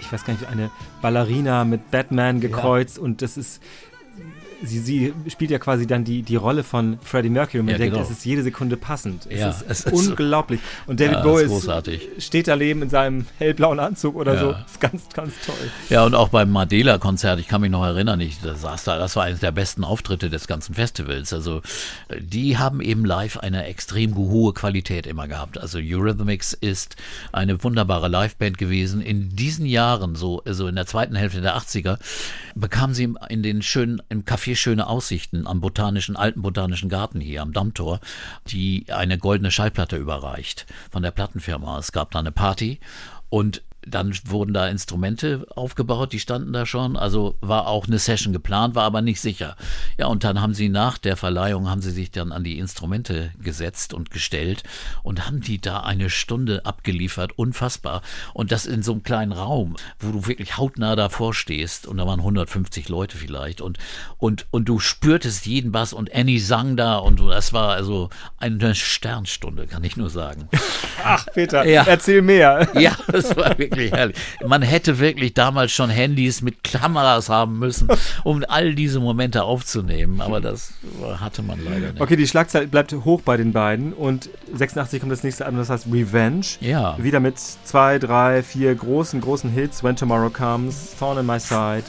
[0.00, 0.70] ich weiß gar nicht, eine
[1.02, 3.60] Ballerina mit Batman gekreuzt und das ist.
[4.62, 7.78] Sie, sie spielt ja quasi dann die, die Rolle von Freddie Mercury und man Ja,
[7.78, 8.04] denkt, genau.
[8.04, 9.26] es ist jede Sekunde passend.
[9.30, 10.60] Es Ja, ist es ist unglaublich.
[10.86, 14.40] Und David Ja, Bowie steht daneben in seinem hellblauen Anzug oder Ja.
[14.40, 14.50] so.
[14.66, 15.54] Ist ganz, ganz toll.
[15.88, 19.16] Ja, und auch beim Mandela-Konzert, ich kann mich noch erinnern, ich da saß da, das
[19.16, 21.32] war eines der besten Auftritte des ganzen Festivals.
[21.32, 21.62] Also,
[22.18, 25.58] die haben eben live eine extrem hohe Qualität immer gehabt.
[25.58, 26.96] Also, Eurythmics ist
[27.32, 29.00] eine wunderbare Liveband gewesen.
[29.00, 31.98] In diesen Jahren, so, also in der zweiten Hälfte der 80er,
[32.54, 37.42] bekamen sie in den schönen, im Café Schöne Aussichten am botanischen, alten botanischen Garten hier
[37.42, 38.00] am Dammtor,
[38.48, 41.78] die eine goldene Schallplatte überreicht von der Plattenfirma.
[41.78, 42.80] Es gab da eine Party
[43.28, 46.96] und dann wurden da Instrumente aufgebaut, die standen da schon.
[46.96, 49.56] Also war auch eine Session geplant, war aber nicht sicher.
[49.98, 53.30] Ja, und dann haben sie nach der Verleihung, haben sie sich dann an die Instrumente
[53.42, 54.62] gesetzt und gestellt
[55.02, 57.32] und haben die da eine Stunde abgeliefert.
[57.36, 58.02] Unfassbar.
[58.34, 61.86] Und das in so einem kleinen Raum, wo du wirklich hautnah davor stehst.
[61.86, 63.60] Und da waren 150 Leute vielleicht.
[63.60, 63.78] Und,
[64.18, 68.74] und, und du spürtest jeden Bass und Annie sang da und das war also eine
[68.74, 70.48] Sternstunde, kann ich nur sagen.
[71.04, 71.84] Ach, Peter, Ja.
[71.84, 72.68] erzähl mehr.
[72.78, 74.16] Ja, das war wirklich herrlich.
[74.46, 77.88] Man hätte wirklich damals schon Handys mit Kameras haben müssen,
[78.24, 80.20] um all diese Momente aufzunehmen.
[80.20, 80.72] Aber das
[81.18, 82.00] hatte man leider nicht.
[82.00, 85.70] Okay, die Schlagzahl bleibt hoch bei den beiden und 86 kommt das nächste Album, das
[85.70, 86.46] heißt Revenge.
[86.60, 86.96] Ja.
[86.98, 89.82] Wieder mit zwei, drei, vier großen, großen Hits.
[89.84, 91.84] When Tomorrow Comes, Thorn in My Side,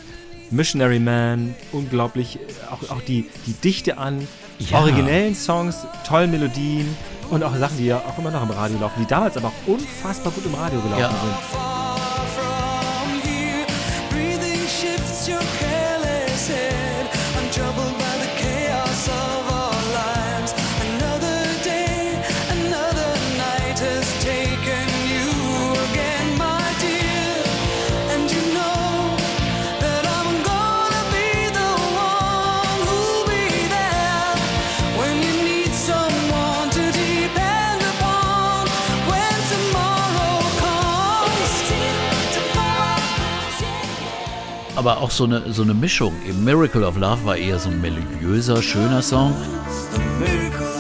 [0.50, 2.40] Missionary Man, unglaublich.
[2.70, 4.28] Auch, auch die, die Dichte an
[4.70, 4.80] Ja.
[4.80, 6.96] originellen Songs, tollen Melodien
[7.30, 9.68] und auch Sachen, die ja auch immer noch im Radio laufen, die damals aber auch
[9.68, 11.10] unfassbar gut im Radio gelaufen Ja.
[11.10, 11.81] sind.
[44.82, 46.12] Aber auch so eine, so eine Mischung.
[46.28, 49.32] Eben Miracle of Love war eher so ein melodiöser, schöner Song.
[50.18, 50.71] miracle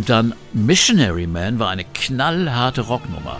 [0.00, 3.36] Und dann Missionary Man war eine knallharte Rocknummer.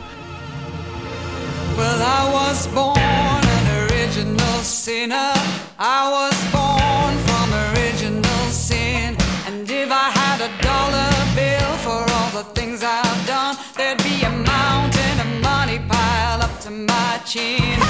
[1.74, 5.32] Well, I was born an original sinner.
[5.78, 9.16] I was born from original sin.
[9.46, 14.22] And if I had a dollar bill for all the things I've done, there'd be
[14.26, 17.80] a mountain of money piled up to my chin.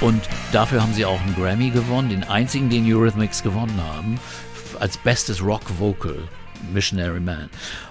[0.00, 4.18] Und dafür haben sie auch einen Grammy gewonnen, den einzigen, den Eurythmics gewonnen haben,
[4.84, 6.28] als bestes Rock Vocal.
[6.72, 7.50] Missionary Man.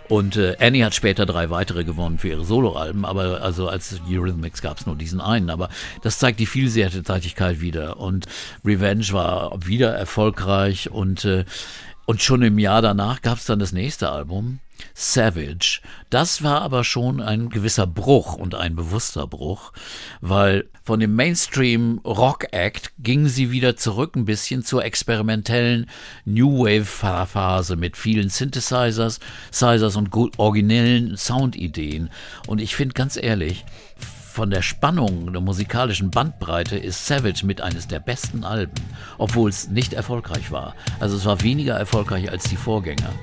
[0.09, 4.61] Und äh, Annie hat später drei weitere gewonnen für ihre Soloalben, aber also als Eurythmics
[4.61, 5.49] gab es nur diesen einen.
[5.49, 5.69] Aber
[6.01, 7.97] das zeigt die Vielseitigkeit wieder.
[7.97, 8.25] Und
[8.65, 11.45] Revenge war wieder erfolgreich und äh,
[12.05, 14.59] und schon im Jahr danach gab es dann das nächste Album,
[14.93, 15.81] Savage.
[16.09, 19.73] Das war aber schon ein gewisser Bruch und ein bewusster Bruch,
[20.21, 25.89] weil von dem Mainstream Rock Act ging sie wieder zurück ein bisschen zur experimentellen
[26.25, 29.19] New Wave Phase mit vielen Synthesizers,
[29.51, 32.09] Synthesizers und originellen Soundideen.
[32.47, 33.65] Und ich finde ganz ehrlich,
[34.33, 38.73] von der Spannung, der musikalischen Bandbreite ist Savage mit eines der besten Alben,
[39.17, 40.75] obwohl es nicht erfolgreich war.
[40.99, 43.13] Also es war weniger erfolgreich als die Vorgänger.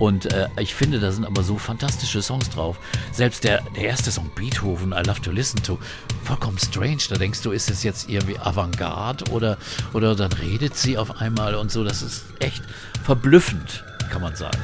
[0.00, 2.78] Und äh, ich finde, da sind aber so fantastische Songs drauf.
[3.12, 5.78] Selbst der, der erste Song, Beethoven, I Love to Listen to,
[6.24, 7.02] vollkommen strange.
[7.10, 9.58] Da denkst du, ist es jetzt irgendwie Avantgarde oder,
[9.92, 11.84] oder dann redet sie auf einmal und so.
[11.84, 12.62] Das ist echt
[13.04, 14.58] verblüffend, kann man sagen.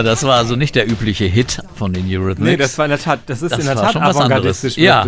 [0.00, 2.50] Ja, das war also nicht der übliche Hit von den Eurythmics.
[2.50, 4.76] Nee, das war in der Tat, das ist Das in der Tat schon was anderes.
[4.76, 5.06] Ja,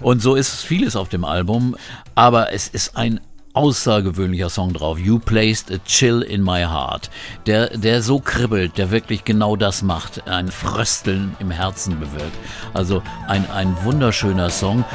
[0.00, 1.76] und so ist vieles auf dem Album,
[2.14, 3.20] aber es ist ein
[3.52, 4.98] außergewöhnlicher Song drauf.
[4.98, 7.10] You placed a chill in my heart.
[7.44, 12.36] Der, der so kribbelt, der wirklich genau das macht, ein Frösteln im Herzen bewirkt.
[12.72, 14.86] Also ein, ein wunderschöner Song.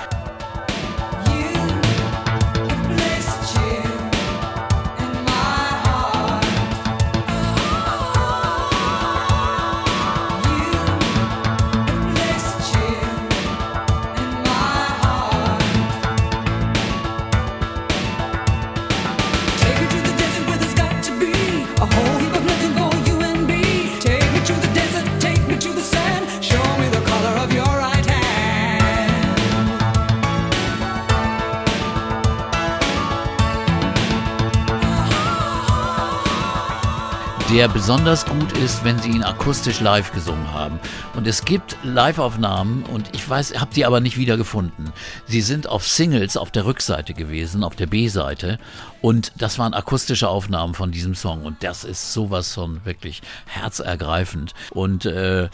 [37.58, 40.80] Der besonders gut ist, wenn sie ihn akustisch live gesungen haben.
[41.16, 44.92] Und es gibt Live-Aufnahmen und ich weiß, habe die aber nicht wiedergefunden.
[45.26, 48.60] Sie sind auf Singles auf der Rückseite gewesen, auf der B-Seite
[49.02, 54.54] und das waren akustische Aufnahmen von diesem Song und das ist sowas von wirklich herzergreifend.
[54.72, 55.50] Und äh,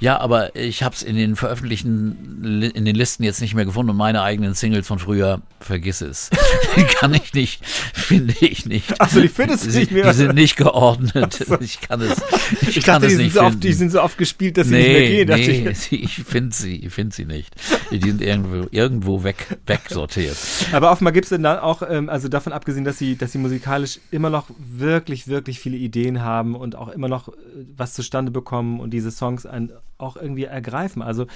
[0.00, 3.64] ja, aber ich habe es in den veröffentlichten, Li- in den Listen jetzt nicht mehr
[3.64, 6.30] gefunden und meine eigenen Singles von früher, vergiss es.
[6.98, 8.94] Kann ich nicht, finde ich nicht.
[8.98, 10.04] Ach so, die findest du nicht mehr?
[10.10, 11.44] Die sind nicht geordnet.
[11.60, 12.16] Ich kann es,
[12.62, 13.54] ich, Ich kann dachte, es die sind, nicht so finden.
[13.54, 15.28] oft, die sind so oft gespielt, dass sie nicht mehr nee, gehen.
[15.28, 15.92] nee, ich.
[15.92, 17.54] ich finde sie, ich finde sie nicht.
[17.90, 20.36] Die sind irgendwo, irgendwo weg, wegsortiert.
[20.72, 24.00] Aber offenbar gibt es dann auch, ähm, also davon abgesehen, dass sie, dass sie musikalisch
[24.10, 27.32] immer noch wirklich, wirklich viele Ideen haben und auch immer noch äh,
[27.76, 31.02] was zustande bekommen und diese Songs einen auch irgendwie ergreifen.
[31.02, 31.26] Also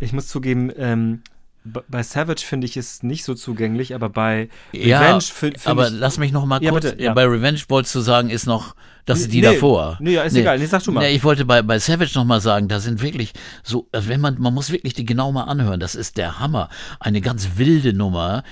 [0.00, 1.22] ich muss zugeben, ähm,
[1.64, 5.88] bei Savage finde ich es nicht so zugänglich, aber bei Ja, Revenge fi- finde aber
[5.88, 5.94] ich.
[5.98, 6.84] lass mich noch mal Ja, kurz.
[6.92, 7.12] bitte, ja.
[7.12, 9.98] Bei Revenge wolltest du sagen, ist noch, das ist die Nee, davor.
[10.00, 10.58] nee, ja, ist egal.
[10.58, 11.00] Nee, sag du mal.
[11.00, 13.32] Nee, ich wollte bei, bei Savage noch mal sagen, da sind wirklich
[13.64, 15.78] so, also wenn man, man muss wirklich die genau mal anhören.
[15.80, 16.70] Das ist der Hammer.
[17.00, 18.44] Eine ganz wilde Nummer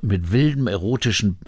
[0.00, 1.38] mit wildem erotischen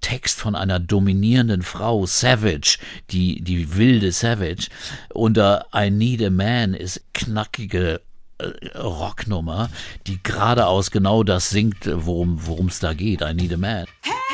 [0.00, 2.78] Text von einer dominierenden Frau, Savage,
[3.10, 4.68] die, die wilde Savage.
[5.12, 8.00] Unter I Need a Man ist knackige
[8.38, 9.70] äh, Rocknummer,
[10.06, 13.20] die geradeaus genau das singt, worum es da geht.
[13.22, 13.86] I Need a Man.
[14.02, 14.29] Hey,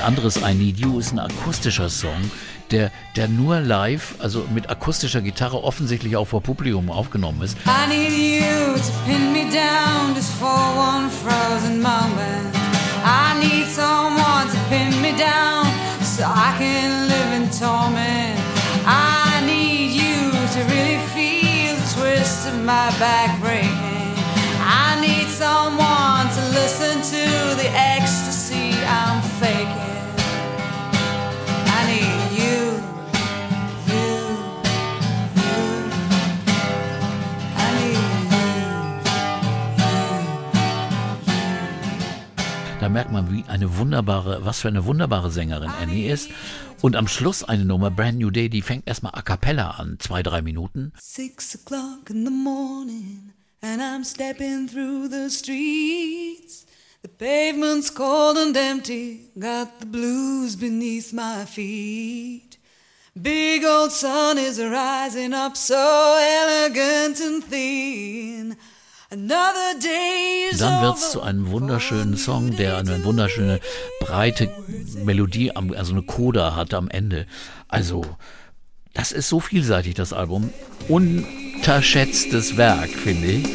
[0.00, 2.30] Ein anderes I Need You ist ein akustischer Song,
[2.70, 7.58] der, der nur live, also mit akustischer Gitarre offensichtlich auch vor Publikum aufgenommen ist.
[7.66, 12.56] I need you to pin me down just for one frozen moment.
[13.04, 15.66] I need someone to pin me down
[16.02, 18.40] so I can live in torment.
[18.86, 24.16] I need you to really feel the twist of my back breaking.
[24.64, 29.89] I need someone to listen to the ecstasy I'm faking.
[42.88, 46.30] Merkt man, wie eine wunderbare, was für eine wunderbare Sängerin Annie ist.
[46.80, 50.22] Und am Schluss eine Nummer, Brand New Day, die fängt erstmal a cappella an, zwei,
[50.22, 50.92] drei Minuten.
[50.98, 56.66] Six o'clock in the morning, and I'm stepping through the streets.
[57.02, 62.58] The pavement's cold and empty, got the blues beneath my feet.
[63.20, 68.56] Big old sun is rising up so elegant and thin.
[69.12, 73.58] Another day is Dann wird's over zu einem wunderschönen Song, der eine wunderschöne
[73.98, 74.48] breite
[75.04, 77.26] Melodie, also eine Coda hat am Ende.
[77.66, 78.04] Also,
[78.94, 80.50] das ist so vielseitig, das Album.
[80.88, 83.46] Unterschätztes Werk, finde ich.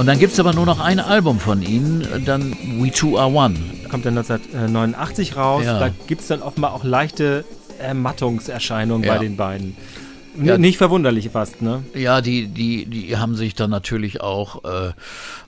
[0.00, 3.54] Und dann gibt's aber nur noch ein Album von ihnen, dann We Two Are One.
[3.90, 5.64] Kommt dann 1989 raus.
[5.66, 5.78] Ja.
[5.78, 7.44] Da gibt es dann offenbar auch leichte
[7.78, 9.12] Ermattungserscheinungen Ja.
[9.12, 9.76] bei den beiden.
[10.36, 10.58] Ja.
[10.58, 11.82] Nicht verwunderlich fast, ne?
[11.94, 14.92] Ja, die, die, die haben sich dann natürlich auch äh,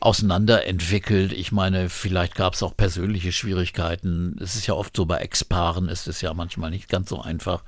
[0.01, 1.33] auseinanderentwickelt.
[1.33, 4.37] Ich meine, vielleicht gab es auch persönliche Schwierigkeiten.
[4.41, 7.62] Es ist ja oft so bei Ex-Paaren ist es ja manchmal nicht ganz so einfach.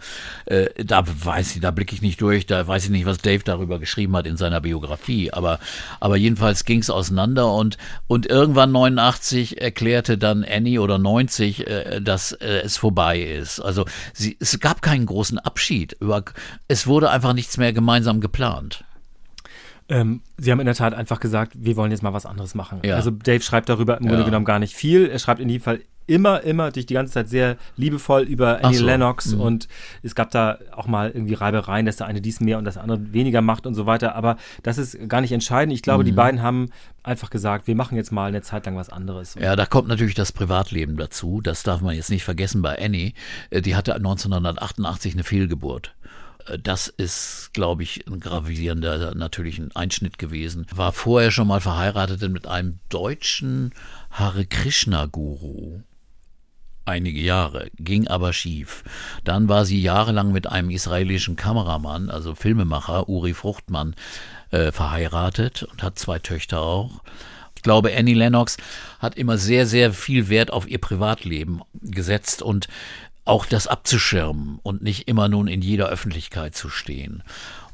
[0.47, 3.45] Äh, da weiß ich, da blicke ich nicht durch, da weiß ich nicht, was Dave
[3.45, 5.33] darüber geschrieben hat in seiner Biografie.
[5.33, 5.61] Aber,
[6.01, 12.01] aber jedenfalls ging es auseinander und, und irgendwann 89 erklärte dann Annie oder 90, äh,
[12.01, 13.61] dass äh, es vorbei ist.
[13.61, 15.97] Also sie, es gab keinen großen Abschied.
[16.01, 16.25] Über,
[16.67, 18.85] es wurde einfach nichts mehr gemeinsam geplant.
[19.89, 22.81] Ähm, sie haben in der Tat einfach gesagt, wir wollen jetzt mal was anderes machen.
[22.85, 22.97] Ja.
[22.97, 24.25] Also Dave schreibt darüber im Grunde Ja.
[24.25, 25.09] genommen gar nicht viel.
[25.09, 28.79] Er schreibt in jedem Fall immer, immer durch die ganze Zeit sehr liebevoll über Annie
[28.79, 28.85] so.
[28.87, 29.41] Lennox Mhm.
[29.41, 29.69] und
[30.03, 33.13] es gab da auch mal irgendwie Reibereien, dass der eine dies mehr und das andere
[33.13, 34.15] weniger macht und so weiter.
[34.15, 35.75] Aber das ist gar nicht entscheidend.
[35.75, 36.07] Ich glaube, Mhm.
[36.07, 36.71] die beiden haben
[37.03, 39.35] einfach gesagt, wir machen jetzt mal eine Zeit lang was anderes.
[39.39, 41.41] Ja, da kommt natürlich das Privatleben dazu.
[41.43, 43.13] Das darf man jetzt nicht vergessen bei Annie.
[43.51, 45.95] Äh, Die hatte 1988 eine Fehlgeburt.
[46.47, 50.67] Äh, Das ist, glaube ich, ein gravierender, natürlich ein Einschnitt gewesen.
[50.75, 53.73] War vorher schon mal verheiratet mit einem deutschen
[54.11, 55.81] Hare Krishna Guru.
[56.87, 58.85] Einige Jahre, ging aber schief.
[59.25, 63.95] Dann war sie jahrelang mit einem israelischen Kameramann, also Filmemacher, Uri Fruchtmann,
[64.51, 67.03] äh, verheiratet und hat zwei Töchter auch.
[67.57, 68.59] Ich glaube, Annie Lennox
[68.99, 72.69] hat immer sehr, sehr viel Wert auf ihr Privatleben gesetzt und
[73.25, 77.22] auch das abzuschirmen und nicht immer nun in jeder Öffentlichkeit zu stehen.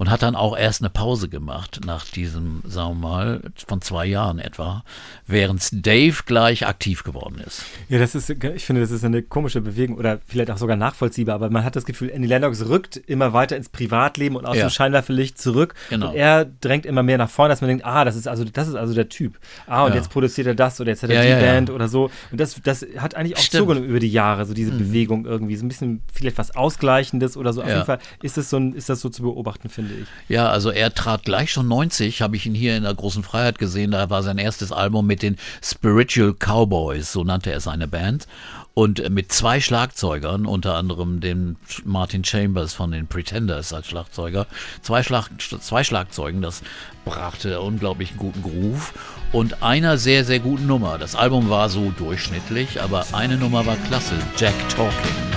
[0.00, 4.06] Und hat dann auch erst eine Pause gemacht nach diesem, sagen wir mal, von zwei
[4.06, 4.82] Jahren etwa,
[5.26, 7.64] während Dave gleich aktiv geworden ist.
[7.90, 11.34] Ja, das ist, ich finde, das ist eine komische Bewegung oder vielleicht auch sogar nachvollziehbar,
[11.34, 14.68] aber man hat das Gefühl, Annie Lennox rückt immer weiter ins Privatleben und aus Ja.
[14.68, 15.74] dem Scheinwerferlicht zurück.
[15.90, 16.08] Genau.
[16.08, 18.68] Und er drängt immer mehr nach vorne, dass man denkt, ah, das ist also, das
[18.68, 19.38] ist also der Typ.
[19.66, 19.96] Ah, und Ja.
[19.96, 21.44] jetzt produziert er das oder jetzt hat er Ja, die.
[21.44, 22.10] Band oder so.
[22.30, 23.52] Und das, das hat eigentlich auch Stimmt.
[23.64, 23.68] Mhm.
[23.68, 25.56] zugenommen über die Jahre, so diese Bewegung irgendwie.
[25.56, 27.60] So ein bisschen vielleicht was Ausgleichendes oder so.
[27.60, 29.89] Auf jeden Fall ist das so, ein, ist das so zu beobachten, finde ich.
[30.28, 33.58] Ja, also er trat gleich schon 90, habe ich ihn hier in der großen Freiheit
[33.58, 33.90] gesehen.
[33.90, 38.26] Da war sein erstes Album mit den Spiritual Cowboys, so nannte er seine Band.
[38.72, 44.46] Und mit zwei Schlagzeugern, unter anderem dem Martin Chambers von den Pretenders als Schlagzeuger.
[44.80, 46.62] Zwei, Schlag, zwei Schlagzeugen, das
[47.04, 48.92] brachte unglaublich guten Groove
[49.32, 50.98] und einer sehr, sehr guten Nummer.
[50.98, 55.30] Das Album war so durchschnittlich, aber eine Nummer war klasse, Jack Talking.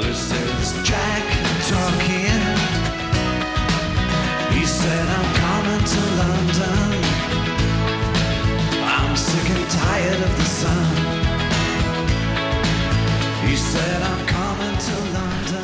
[0.00, 0.30] This
[0.60, 1.25] is Jack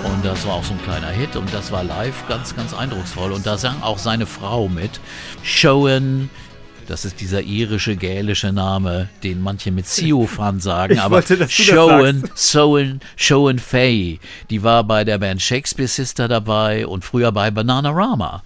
[0.04, 3.32] Und das war auch so ein kleiner Hit und das war live ganz, ganz eindrucksvoll.
[3.32, 5.00] Und da sang auch seine Frau mit.
[5.42, 6.30] Showen,
[6.86, 12.24] das ist dieser irische, gälische Name, den manche mit Siofan sagen, Ich aber wollte, Showen,
[12.34, 14.20] Sowen, Showen Fay,
[14.50, 18.42] die war bei der Band Shakespeare Sister dabei und früher bei Bananarama.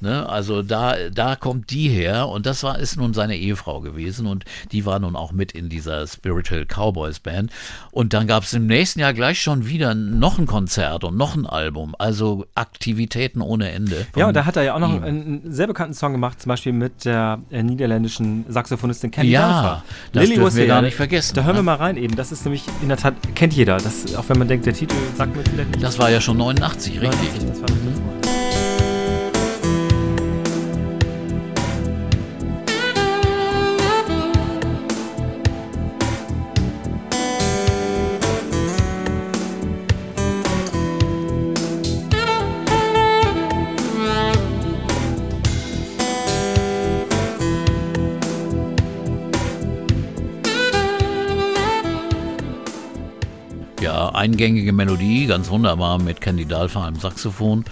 [0.00, 0.28] Ne?
[0.28, 4.44] Also da, da kommt die her und das war, ist nun seine Ehefrau gewesen und
[4.72, 7.50] die war nun auch mit in dieser Spiritual Cowboys Band.
[7.90, 11.36] Und dann gab es im nächsten Jahr gleich schon wieder noch ein Konzert und noch
[11.36, 11.94] ein Album.
[11.98, 14.06] Also Aktivitäten ohne Ende.
[14.16, 16.50] Ja, und da hat er ja auch noch einen, einen sehr bekannten Song gemacht, zum
[16.50, 19.84] Beispiel mit der äh, niederländischen Saxophonistin Candy Ja, Dulfer.
[20.12, 21.58] das dürfen was wir gar nicht vergessen, Da hören ne?
[21.58, 22.16] wir mal rein eben.
[22.16, 23.76] Das ist nämlich in der Tat, kennt jeder.
[23.76, 25.82] Das, auch wenn man denkt, der Titel sagt mir vielleicht nicht.
[25.82, 27.10] Das war ja schon 89, richtig.
[27.10, 28.03] 89, das war das
[54.24, 57.62] eingängige Melodie, ganz wunderbar mit Candy Dalfa am Saxophon.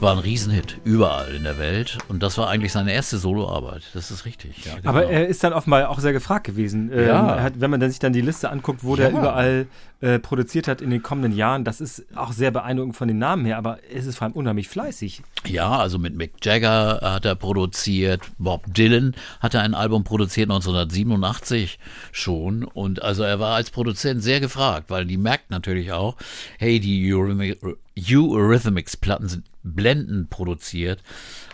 [0.00, 1.98] War ein Riesenhit, überall in der Welt.
[2.08, 3.82] Und das war eigentlich seine erste Soloarbeit.
[3.92, 4.64] Das ist richtig.
[4.64, 5.12] Ja, Aber genau.
[5.12, 6.90] er ist dann offenbar auch sehr gefragt gewesen.
[6.90, 7.34] Ähm, Ja.
[7.36, 9.18] er hat, wenn man dann sich dann die Liste anguckt, wo der Ja.
[9.18, 9.66] überall
[10.02, 13.44] äh, produziert hat in den kommenden Jahren, das ist auch sehr beeindruckend von den Namen
[13.44, 15.20] her, aber es ist vor allem unheimlich fleißig.
[15.46, 20.48] Ja, also mit Mick Jagger hat er produziert, Bob Dylan hat er ein Album produziert
[20.50, 21.78] 1987
[22.12, 26.16] schon und also er war als Produzent sehr gefragt, weil die merkt natürlich auch,
[26.58, 27.58] hey, die Eurythmi-
[27.96, 31.02] Eurythmics Platten sind blendend produziert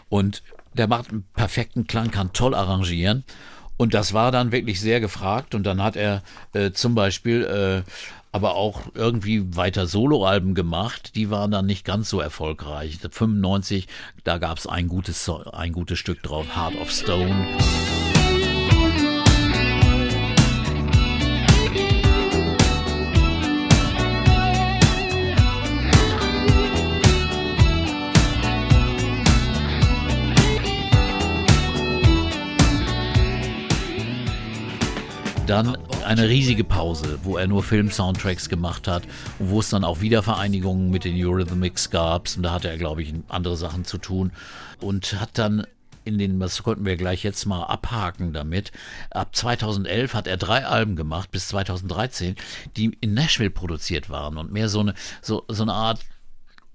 [0.08, 0.42] und
[0.74, 3.24] der macht einen perfekten Klang, kann toll arrangieren.
[3.78, 5.54] Und das war dann wirklich sehr gefragt.
[5.54, 6.22] Und dann hat er
[6.54, 7.90] äh, zum Beispiel äh,
[8.32, 11.14] aber auch irgendwie weiter Soloalben gemacht.
[11.14, 12.98] Die waren dann nicht ganz so erfolgreich.
[13.10, 13.88] 95,
[14.24, 17.46] da gab es ein gutes, ein gutes Stück drauf, Heart of Stone.
[35.46, 39.04] Dann eine riesige Pause, wo er nur Film-Soundtracks gemacht hat
[39.38, 42.28] und wo es dann auch Wiedervereinigungen mit den Eurythmics gab.
[42.36, 44.32] Und da hatte er, glaube ich, andere Sachen zu tun.
[44.80, 45.64] Und hat dann
[46.02, 48.72] in den, das konnten wir gleich jetzt mal abhaken damit.
[49.10, 52.34] Ab 2011 hat er drei Alben gemacht bis 2013,
[52.76, 56.00] die in Nashville produziert waren und mehr so eine, so, so eine Art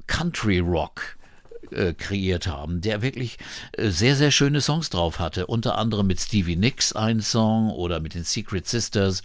[0.07, 1.17] Country Rock
[1.71, 3.37] äh, kreiert haben, der wirklich
[3.73, 5.47] äh, sehr, sehr schöne Songs drauf hatte.
[5.47, 9.23] Unter anderem mit Stevie Nicks einen Song oder mit den Secret Sisters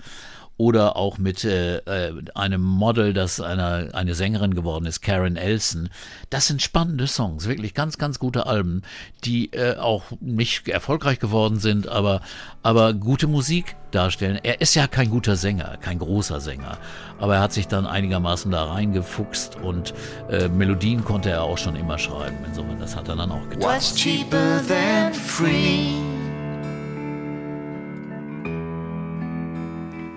[0.58, 5.90] oder auch mit äh, äh, einem Model, das einer, eine Sängerin geworden ist, Karen Elson.
[6.30, 8.82] Das sind spannende Songs, wirklich ganz, ganz gute Alben,
[9.24, 12.22] die äh, auch nicht erfolgreich geworden sind, aber,
[12.62, 14.38] aber gute Musik darstellen.
[14.42, 16.78] Er ist ja kein guter Sänger, kein großer Sänger,
[17.18, 19.92] aber er hat sich dann einigermaßen da reingefuchst und
[20.30, 22.36] äh, Melodien konnte er auch schon immer schreiben.
[22.46, 23.70] Insofern, das hat er dann auch getan.
[23.70, 26.15] What's cheaper than free?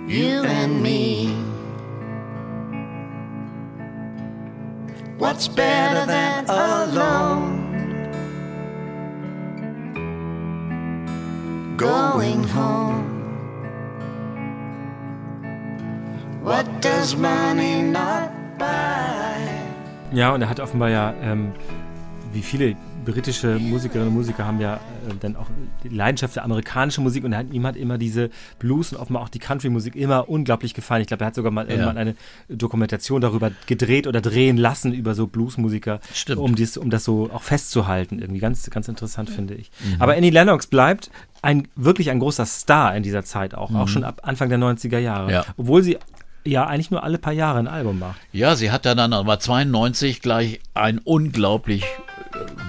[0.10, 1.30] You and me.
[5.20, 7.54] What's better than alone?
[11.78, 13.06] Going home.
[16.42, 19.38] What does money not buy?
[20.12, 21.52] Ja, und er hat offenbar ja, ähm,
[22.34, 22.76] wie viele
[23.06, 24.80] britische Musikerinnen und Musiker haben ja äh,
[25.20, 25.48] dann auch
[25.84, 28.30] die Leidenschaft für amerikanische Musik und hat, ihm hat immer diese
[28.60, 31.02] Blues und offenbar auch die Country-Musik immer unglaublich gefallen.
[31.02, 32.16] Ich glaube, er hat sogar mal irgendwann eine
[32.50, 36.00] Dokumentation darüber gedreht oder drehen lassen über so Bluesmusiker,
[36.36, 38.20] um, dies, um das so auch festzuhalten.
[38.20, 39.72] Irgendwie ganz, ganz interessant, finde ich.
[40.00, 41.10] Aber Annie Lennox bleibt
[41.42, 45.00] ein, wirklich ein großer Star in dieser Zeit auch, auch schon ab Anfang der 90er
[45.00, 45.32] Jahre.
[45.32, 45.46] Ja.
[45.58, 45.98] Obwohl sie
[46.46, 48.20] ja eigentlich nur alle paar Jahre ein Album macht.
[48.32, 51.84] Ja, sie hat dann aber 92 gleich ein unglaublich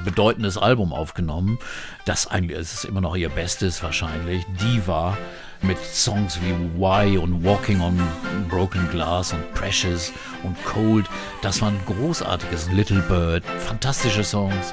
[0.04, 1.58] bedeutendes Album aufgenommen.
[2.04, 4.44] Das eigentlich es ist immer noch ihr Bestes wahrscheinlich.
[4.60, 5.16] Diva
[5.62, 8.00] mit Songs wie Why und Walking on
[8.48, 10.12] Broken Glass und Precious
[10.42, 11.06] und Cold.
[11.42, 14.72] Das war ein großartiges Little Bird, fantastische Songs.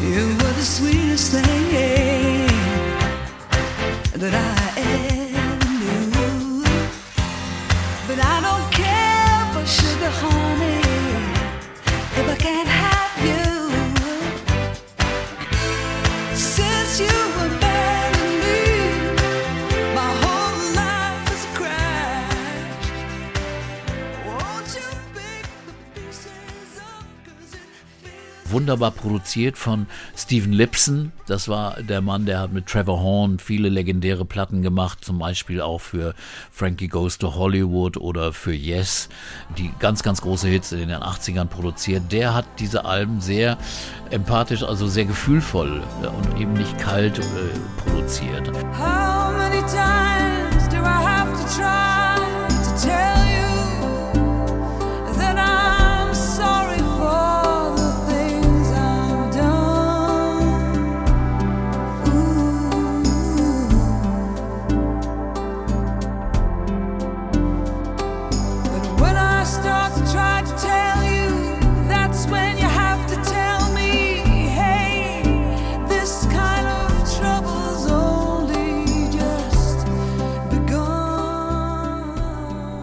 [0.00, 1.97] You were the sweetest thing
[28.68, 29.86] wunderbar produziert von
[30.28, 31.12] Steven Lipson.
[31.26, 35.62] Das war der Mann, der hat mit Trevor Horn viele legendäre Platten gemacht, zum Beispiel
[35.62, 36.14] auch für
[36.52, 39.08] Frankie Goes to Hollywood oder für Yes,
[39.56, 42.12] die ganz, ganz große Hits in den 80ern produziert.
[42.12, 43.56] Der hat diese Alben sehr
[44.10, 47.22] empathisch, also sehr gefühlvoll äh, und eben nicht kalt äh,
[47.86, 48.48] produziert.
[48.78, 51.97] How many times do I have to try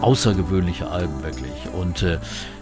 [0.06, 1.52] außergewöhnliche Alben wirklich.
[1.72, 2.18] Und äh,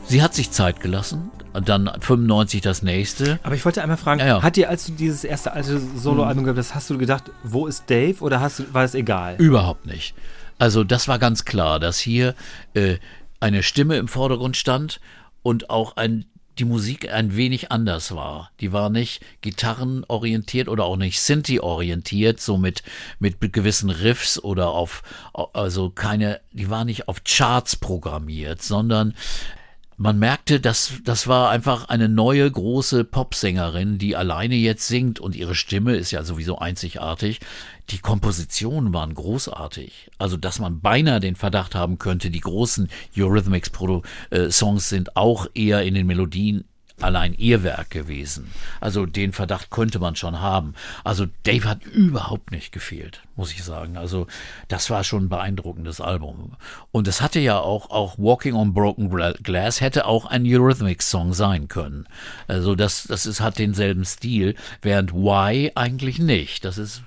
[0.06, 1.30] sie hat sich Zeit gelassen.
[1.52, 3.38] Und dann 95 das nächste.
[3.44, 4.42] Aber ich wollte einmal fragen, Ja, ja.
[4.42, 7.88] hat dir, als du dieses erste alte Soloalbum gehört hast, hast du gedacht, wo ist
[7.88, 9.36] Dave oder hast du, war es egal?
[9.38, 10.14] Überhaupt nicht.
[10.58, 12.34] Also das war ganz klar, dass hier
[12.74, 12.96] äh,
[13.38, 15.00] eine Stimme im Vordergrund stand
[15.44, 16.24] und auch ein,
[16.58, 18.50] die Musik ein wenig anders war.
[18.60, 22.82] Die war nicht gitarrenorientiert oder auch nicht Sinti-orientiert, so mit,
[23.18, 25.02] mit gewissen Riffs oder auf,
[25.52, 29.14] also keine, die war nicht auf Charts programmiert, sondern
[29.96, 35.36] man merkte, dass das war einfach eine neue große Popsängerin, die alleine jetzt singt und
[35.36, 37.40] ihre Stimme ist ja sowieso einzigartig.
[37.90, 40.10] Die Kompositionen waren großartig.
[40.18, 45.94] Also, dass man beinahe den Verdacht haben könnte, die großen Eurythmics-Songs sind auch eher in
[45.94, 46.64] den Melodien
[47.00, 48.52] allein ihr Werk gewesen.
[48.80, 50.74] Also den Verdacht könnte man schon haben.
[51.02, 53.96] Also Dave hat überhaupt nicht gefehlt, muss ich sagen.
[53.96, 54.28] Also
[54.68, 56.52] das war schon ein beeindruckendes Album.
[56.92, 61.34] Und es hatte ja auch, auch Walking on Broken Gla- Glass hätte auch ein Eurythmics-Song
[61.34, 62.06] sein können.
[62.46, 66.64] Also das, das ist, hat denselben Stil, während Why eigentlich nicht.
[66.64, 67.02] Das ist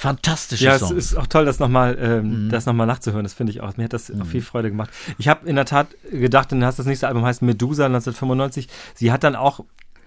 [0.00, 0.96] fantastische Ja, es Song.
[0.96, 2.50] ist auch toll, das nochmal ähm, Mhm.
[2.50, 3.22] das noch mal nachzuhören.
[3.24, 3.76] Das finde ich auch.
[3.76, 4.90] Mir hat das auch viel Freude gemacht.
[5.18, 8.68] Ich habe in der Tat gedacht, dann hast das nächste Album heißt Medusa 1995.
[8.94, 9.60] Sie hat dann auch,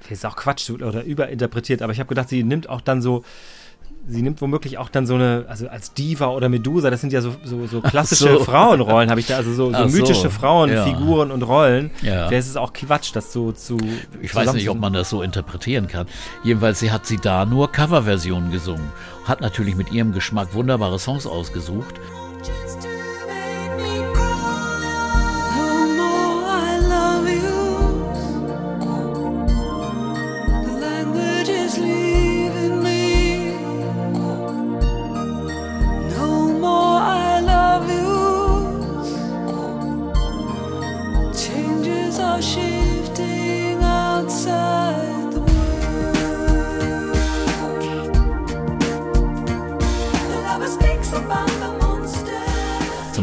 [0.04, 3.24] das ist auch Quatsch oder überinterpretiert, aber ich habe gedacht, sie nimmt auch dann so,
[4.06, 7.22] sie nimmt womöglich auch dann so eine, also als Diva oder Medusa, das sind ja
[7.22, 8.40] so, so, so klassische so.
[8.44, 11.90] Frauenrollen, habe ich da, also so, so mythische Frauenfiguren und Rollen.
[12.02, 12.28] Ja.
[12.28, 13.78] Vielleicht ist es auch Quatsch, das so zu.
[14.22, 16.08] Ich weiß nicht, ob man das so interpretieren kann.
[16.44, 18.90] Jedenfalls sie hat sie da nur Coverversionen gesungen.
[19.26, 22.00] Hat natürlich mit ihrem Geschmack wunderbare Songs ausgesucht.
[22.44, 22.94] Just to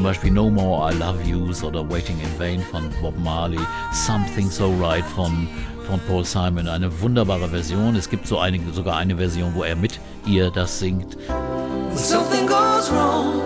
[0.00, 3.60] Zum Beispiel No More I Love Yous oder Waiting in Vain von Bob Marley,
[3.92, 5.46] Something So Right von,
[5.86, 6.66] von Paul Simon.
[6.68, 7.94] Eine wunderbare Version.
[7.94, 11.18] Es gibt so eine, sogar eine Version, wo er mit ihr das singt.
[11.28, 13.42] When something goes wrong,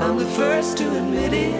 [0.00, 1.52] I'm the first to admit it.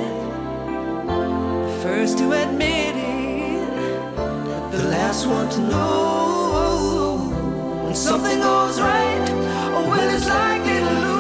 [1.05, 3.69] The first to admit it.
[4.73, 7.19] The last one to know.
[7.85, 9.31] When something goes right,
[9.75, 11.12] or when it's likely to lose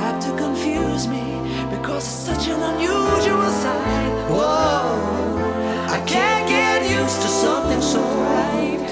[0.00, 1.22] It's apt to confuse me
[1.70, 4.12] because it's such an unusual sight.
[4.30, 4.96] Whoa,
[5.88, 8.88] I can't get used to something so right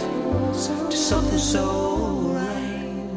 [0.90, 3.09] to something so right.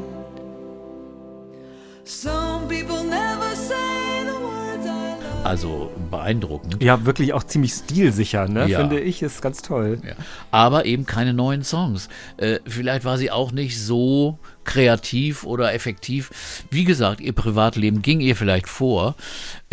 [2.06, 5.46] Some people never say the words I love.
[5.46, 6.82] Also beeindruckend.
[6.82, 8.68] Ja, wirklich auch ziemlich stilsicher, ne?
[8.68, 8.80] Ja.
[8.80, 10.00] Finde ich, ist ganz toll.
[10.08, 10.14] Ja.
[10.52, 12.08] Aber eben keine neuen Songs.
[12.38, 16.64] Äh, vielleicht war sie auch nicht so kreativ oder effektiv.
[16.70, 19.16] Wie gesagt, ihr Privatleben ging ihr vielleicht vor.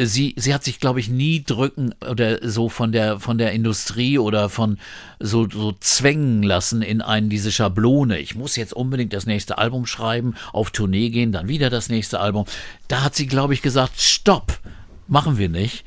[0.01, 4.19] Sie, sie hat sich, glaube ich, nie drücken oder so von der, von der Industrie
[4.19, 4.79] oder von
[5.19, 8.19] so, so zwängen lassen in einen, diese Schablone.
[8.19, 12.21] Ich muss jetzt unbedingt das nächste Album schreiben, auf Tournee gehen, dann wieder das nächste
[12.21, 12.47] Album.
[12.87, 14.59] Da hat sie, glaube ich, gesagt, stopp.
[15.11, 15.85] Machen wir nicht.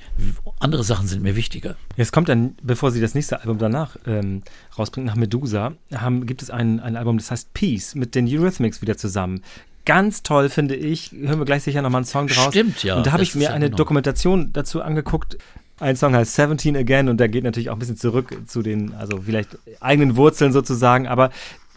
[0.59, 1.75] Andere Sachen sind mir wichtiger.
[1.95, 4.41] Jetzt kommt dann, bevor sie das nächste Album danach ähm,
[4.77, 8.81] rausbringt, nach Medusa, haben, gibt es ein, ein Album, das heißt Peace, mit den Eurythmics
[8.81, 9.43] wieder zusammen.
[9.85, 11.11] Ganz toll, finde ich.
[11.11, 12.49] Hören wir gleich sicher nochmal einen Song draus.
[12.49, 12.97] Stimmt, ja.
[12.97, 13.77] Und da habe ich mir ja eine genau.
[13.77, 15.37] Dokumentation dazu angeguckt.
[15.79, 18.93] Ein Song heißt 17 Again und der geht natürlich auch ein bisschen zurück zu den,
[18.95, 21.07] also vielleicht eigenen Wurzeln sozusagen.
[21.07, 21.29] Aber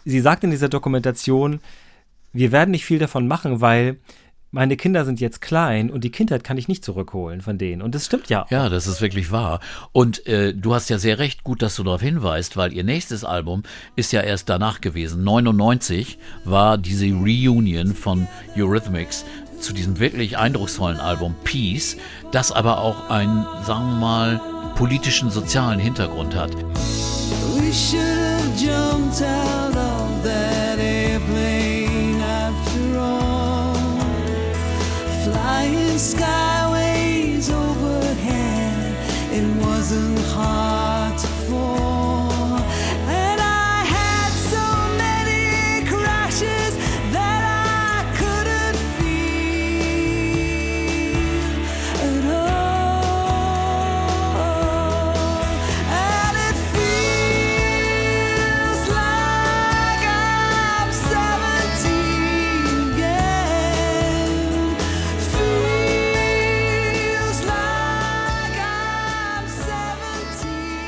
[0.03, 1.59] sie sagt in dieser Dokumentation,
[2.33, 3.97] wir werden nicht viel davon machen, weil
[4.55, 7.81] meine Kinder sind jetzt klein und die Kindheit kann ich nicht zurückholen von denen.
[7.81, 8.45] Und das stimmt ja.
[8.49, 9.59] Ja, das ist wirklich wahr.
[9.91, 13.25] Und äh, du hast ja sehr recht, gut, dass du darauf hinweist, weil ihr nächstes
[13.25, 13.63] Album
[13.97, 15.25] ist ja erst danach gewesen.
[15.25, 19.25] 99 war diese Reunion von Eurythmics
[19.59, 21.97] zu diesem wirklich eindrucksvollen Album Peace,
[22.31, 24.41] das aber auch einen, sagen wir mal,
[24.75, 26.55] politischen, sozialen Hintergrund hat.
[26.55, 27.73] We
[35.97, 38.97] skyways overhead,
[39.31, 40.84] it wasn't hard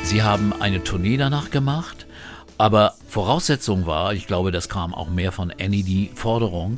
[0.08, 2.05] Sie haben eine Tournee danach gemacht,
[2.58, 6.78] aber Voraussetzung war, ich glaube, das kam auch mehr von Annie, die Forderung,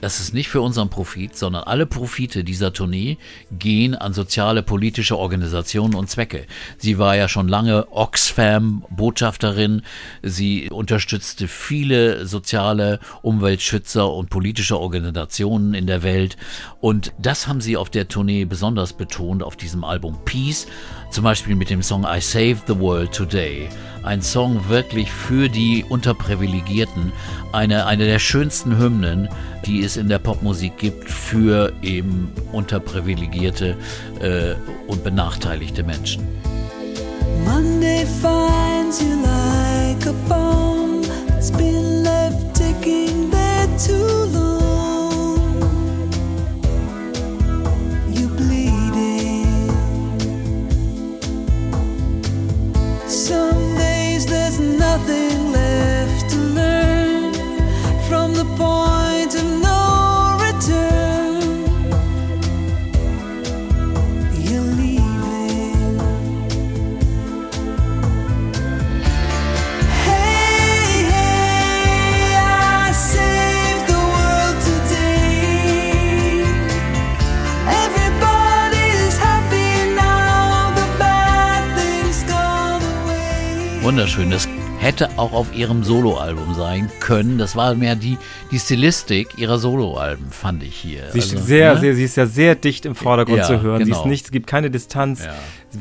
[0.00, 3.16] das ist nicht für unseren Profit, sondern alle Profite dieser Tournee
[3.50, 6.46] gehen an soziale, politische Organisationen und Zwecke.
[6.78, 9.82] Sie war ja schon lange Oxfam-Botschafterin.
[10.22, 16.36] Sie unterstützte viele soziale Umweltschützer und politische Organisationen in der Welt.
[16.80, 20.66] Und das haben sie auf der Tournee besonders betont, auf diesem Album Peace.
[21.10, 23.68] Zum Beispiel mit dem Song I Saved the World Today.
[24.02, 27.12] Ein Song wirklich für die Unterprivilegierten.
[27.52, 29.28] Eine, eine der schönsten Hymnen,
[29.64, 33.76] die es in der Popmusik gibt für eben unterprivilegierte
[34.20, 34.54] äh,
[34.86, 36.26] und benachteiligte Menschen.
[37.44, 45.60] Monday finds you like a bomb that's been left ticking there too long.
[48.10, 49.70] You bleeding.
[53.06, 57.34] Some days there's nothing left to learn
[58.08, 59.03] from the point
[84.04, 84.30] Wunderschön.
[84.30, 84.46] Das
[84.80, 87.38] hätte auch auf ihrem Soloalbum sein können.
[87.38, 88.18] Das war mehr die,
[88.50, 91.04] die Stilistik ihrer Soloalben, fand ich hier.
[91.10, 91.80] Sie ist Also, sehr, ne?
[91.80, 93.82] sehr, sie ist ja sehr dicht im Vordergrund Ja, zu hören.
[93.82, 94.08] Sie ist genau.
[94.10, 95.24] nicht, es gibt keine Distanz.
[95.24, 95.32] Ja.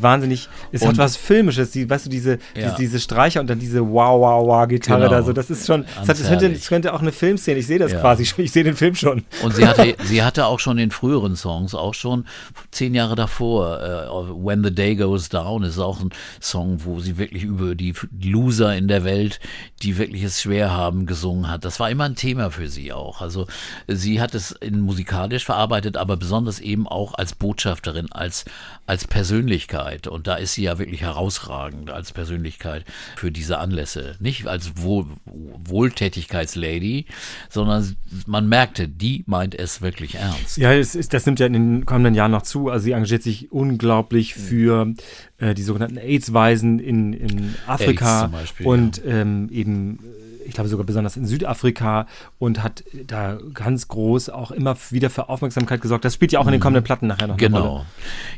[0.01, 0.49] Wahnsinnig.
[0.71, 1.71] Es hat Und- was Filmisches.
[1.71, 2.63] Die, weißt du, diese, Ja.
[2.69, 5.11] diese, diese Streicher und dann diese Wow, Wow, Wow Gitarre Genau.
[5.11, 5.33] da so.
[5.33, 7.59] Das ist schon, das, hat, das, könnte, das könnte auch eine Filmszene.
[7.59, 7.99] Ich sehe das Ja.
[7.99, 8.43] quasi schon.
[8.45, 9.23] Ich sehe den Film schon.
[9.43, 12.25] Und sie hatte, sie hatte auch schon in früheren Songs, auch schon
[12.71, 14.03] zehn Jahre davor, äh,
[14.45, 16.09] When the Day Goes Down ist auch ein
[16.41, 19.39] Song, wo sie wirklich über die Loser in der Welt,
[19.81, 21.65] die wirklich es schwer haben, gesungen hat.
[21.65, 23.21] Das war immer ein Thema für sie auch.
[23.21, 23.47] Also
[23.87, 28.45] sie hat es in musikalisch verarbeitet, aber besonders eben auch als Botschafterin, als,
[28.85, 29.82] als Persönlichkeit.
[30.07, 34.15] Und da ist sie ja wirklich herausragend als Persönlichkeit für diese Anlässe.
[34.19, 37.05] Nicht als Wohl, Wohltätigkeitslady,
[37.49, 40.57] sondern man merkte, die meint es wirklich ernst.
[40.57, 42.69] Ja, ist, das nimmt ja in den kommenden Jahren noch zu.
[42.69, 44.93] Also sie engagiert sich unglaublich für
[45.37, 49.99] äh, die sogenannten AIDS-Waisen in, in Afrika zum Beispiel, und ähm, eben,
[50.45, 52.07] ich glaube sogar besonders in Südafrika
[52.39, 56.05] und hat da ganz groß auch immer wieder für Aufmerksamkeit gesorgt.
[56.05, 57.63] Das spielt ja auch in den kommenden Platten nachher noch eine Rolle.
[57.63, 57.85] Genau.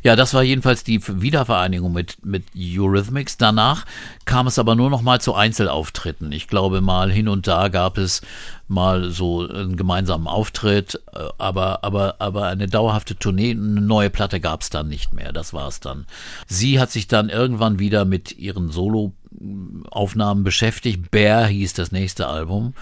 [0.04, 3.38] Ja, das war jedenfalls die Wiedervereinigung mit, mit Eurythmics.
[3.38, 3.86] Danach
[4.26, 6.32] kam es aber nur noch mal zu Einzelauftritten.
[6.32, 8.22] Ich glaube mal hin und da gab es
[8.68, 14.40] mal so einen gemeinsamen Auftritt, äh, aber, aber, aber eine dauerhafte Tournee, eine neue Platte
[14.40, 15.32] gab es dann nicht mehr.
[15.34, 16.06] Das war es dann.
[16.48, 19.14] Sie hat sich dann irgendwann wieder mit ihren Solo
[19.90, 21.12] Aufnahmen beschäftigt.
[21.12, 22.74] Bear hieß das nächste Album.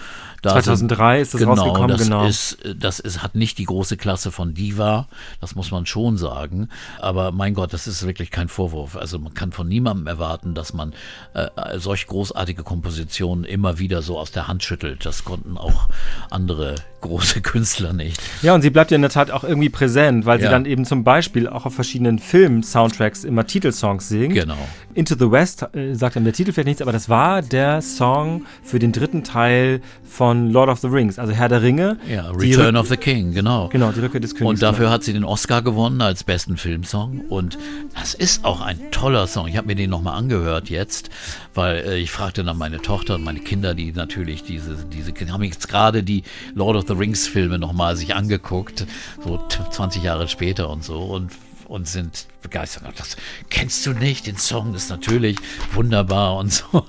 [0.41, 2.25] Da 2003 ist das genau, rausgekommen, das genau.
[2.25, 5.07] Ist, das ist, hat nicht die große Klasse von Diva,
[5.39, 6.69] das muss man schon sagen.
[6.99, 8.95] Aber mein Gott, das ist wirklich kein Vorwurf.
[8.97, 10.93] Also man kann von niemandem erwarten, dass man
[11.33, 11.47] äh,
[11.79, 15.05] solch großartige Kompositionen immer wieder so aus der Hand schüttelt.
[15.05, 15.89] Das konnten auch
[16.29, 18.19] andere große Künstler nicht.
[18.41, 20.51] Ja, und sie bleibt ja in der Tat auch irgendwie präsent, weil sie Ja.
[20.51, 24.33] dann eben zum Beispiel auch auf verschiedenen Film-Soundtracks immer Titelsongs singt.
[24.33, 24.57] Genau.
[24.95, 28.45] Into the West äh, sagt einem der Titel vielleicht nichts, aber das war der Song
[28.63, 31.97] für den dritten Teil von Lord of the Rings, also Herr der Ringe.
[32.07, 33.69] Ja, Return of the King, genau.
[33.69, 34.49] Genau, die Rückkehr des Königs.
[34.49, 37.21] Und dafür hat sie den Oscar gewonnen als besten Filmsong.
[37.29, 37.57] Und
[37.99, 39.47] das ist auch ein toller Song.
[39.47, 41.09] Ich habe mir den nochmal angehört jetzt,
[41.53, 45.43] weil äh, ich fragte dann meine Tochter und meine Kinder, die natürlich diese, diese haben
[45.43, 46.23] jetzt gerade die
[46.53, 48.85] Lord of the Rings Filme nochmal sich angeguckt,
[49.23, 51.01] so t- 20 Jahre später und so.
[51.01, 51.31] Und
[51.65, 52.83] und sind begeistert.
[52.97, 53.15] Das
[53.49, 55.37] kennst du nicht, den Song ist natürlich
[55.73, 56.85] wunderbar und so.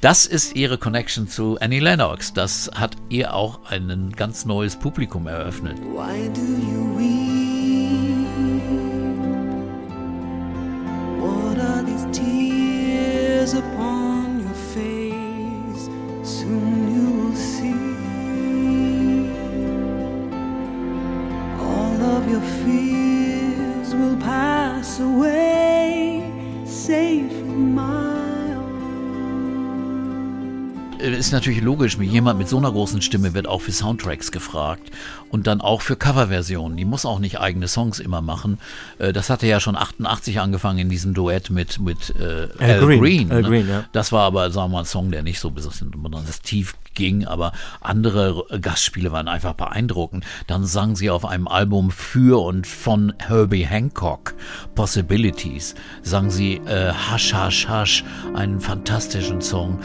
[0.00, 2.34] Das ist ihre Connection zu Annie Lennox.
[2.34, 5.78] Das hat ihr auch ein ganz neues Publikum eröffnet.
[5.78, 7.73] Why do you weep?
[13.56, 15.88] Upon your face?
[16.22, 17.84] Soon you will see
[21.60, 26.30] all of your fears will pass away,
[26.64, 28.03] safe in my
[31.12, 34.90] ist natürlich logisch, jemand mit so einer großen Stimme wird auch für Soundtracks gefragt
[35.30, 36.76] und dann auch für Coverversionen.
[36.76, 38.58] Die muss auch nicht eigene Songs immer machen.
[38.98, 43.00] Äh, Das hatte ja schon 88 angefangen in diesem Duett mit, mit äh, Al, Green.
[43.00, 43.32] Green.
[43.32, 43.48] Al ne?
[43.48, 43.84] Green, ja.
[43.92, 47.52] Das war aber, sagen wir mal, ein Song, der nicht so besonders tief ging, aber
[47.80, 50.24] andere Gastspiele waren einfach beeindruckend.
[50.46, 54.34] Dann sang sie auf einem Album für und von Herbie Hancock,
[54.74, 59.80] Possibilities, sang sie äh, Hush, Hush, Hush, einen fantastischen Song.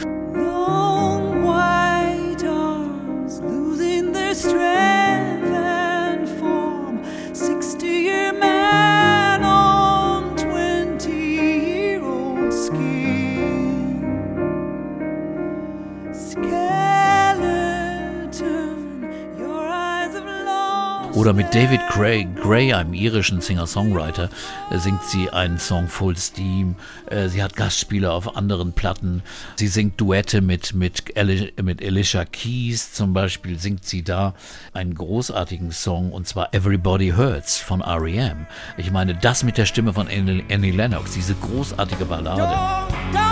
[21.29, 24.31] Oder mit David Gray, Gray, einem irischen Singer-Songwriter,
[24.71, 26.75] äh, singt sie einen Song Full Steam.
[27.05, 29.21] Äh, Sie hat Gastspiele auf anderen Platten.
[29.55, 31.13] Sie singt Duette mit, mit,
[31.61, 34.33] mit Alicia Keys zum Beispiel, singt sie da
[34.73, 38.47] einen großartigen Song und zwar Everybody Hurts von R.E.M.
[38.77, 43.28] Ich meine, das mit der Stimme von Annie Lennox, diese großartige Ballade.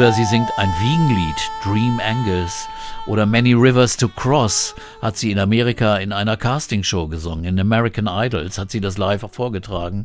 [0.00, 2.66] Oder sie singt ein Wiegenlied, Dream Angus.
[3.06, 7.44] Oder Many Rivers to Cross hat sie in Amerika in einer Castingshow gesungen.
[7.44, 10.04] In American Idols hat sie das live vorgetragen.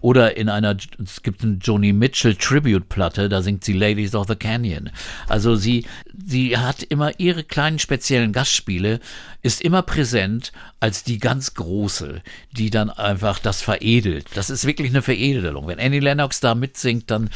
[0.00, 4.34] Oder in einer, es gibt eine Joni Mitchell Tribute-Platte, da singt sie Ladies of the
[4.34, 4.90] Canyon.
[5.28, 5.86] Also sie,
[6.26, 8.98] sie hat immer ihre kleinen speziellen Gastspiele,
[9.46, 12.20] ist immer präsent als die ganz große,
[12.52, 14.26] die dann einfach das veredelt.
[14.34, 15.66] Das ist wirklich eine Veredelung.
[15.68, 17.30] Wenn Annie Lennox da mitsingt, dann,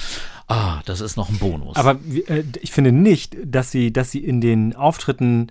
[0.49, 1.77] ah, das ist noch ein Bonus.
[1.77, 5.49] Aber äh, ich finde nicht, dass sie, dass sie in den Auftritten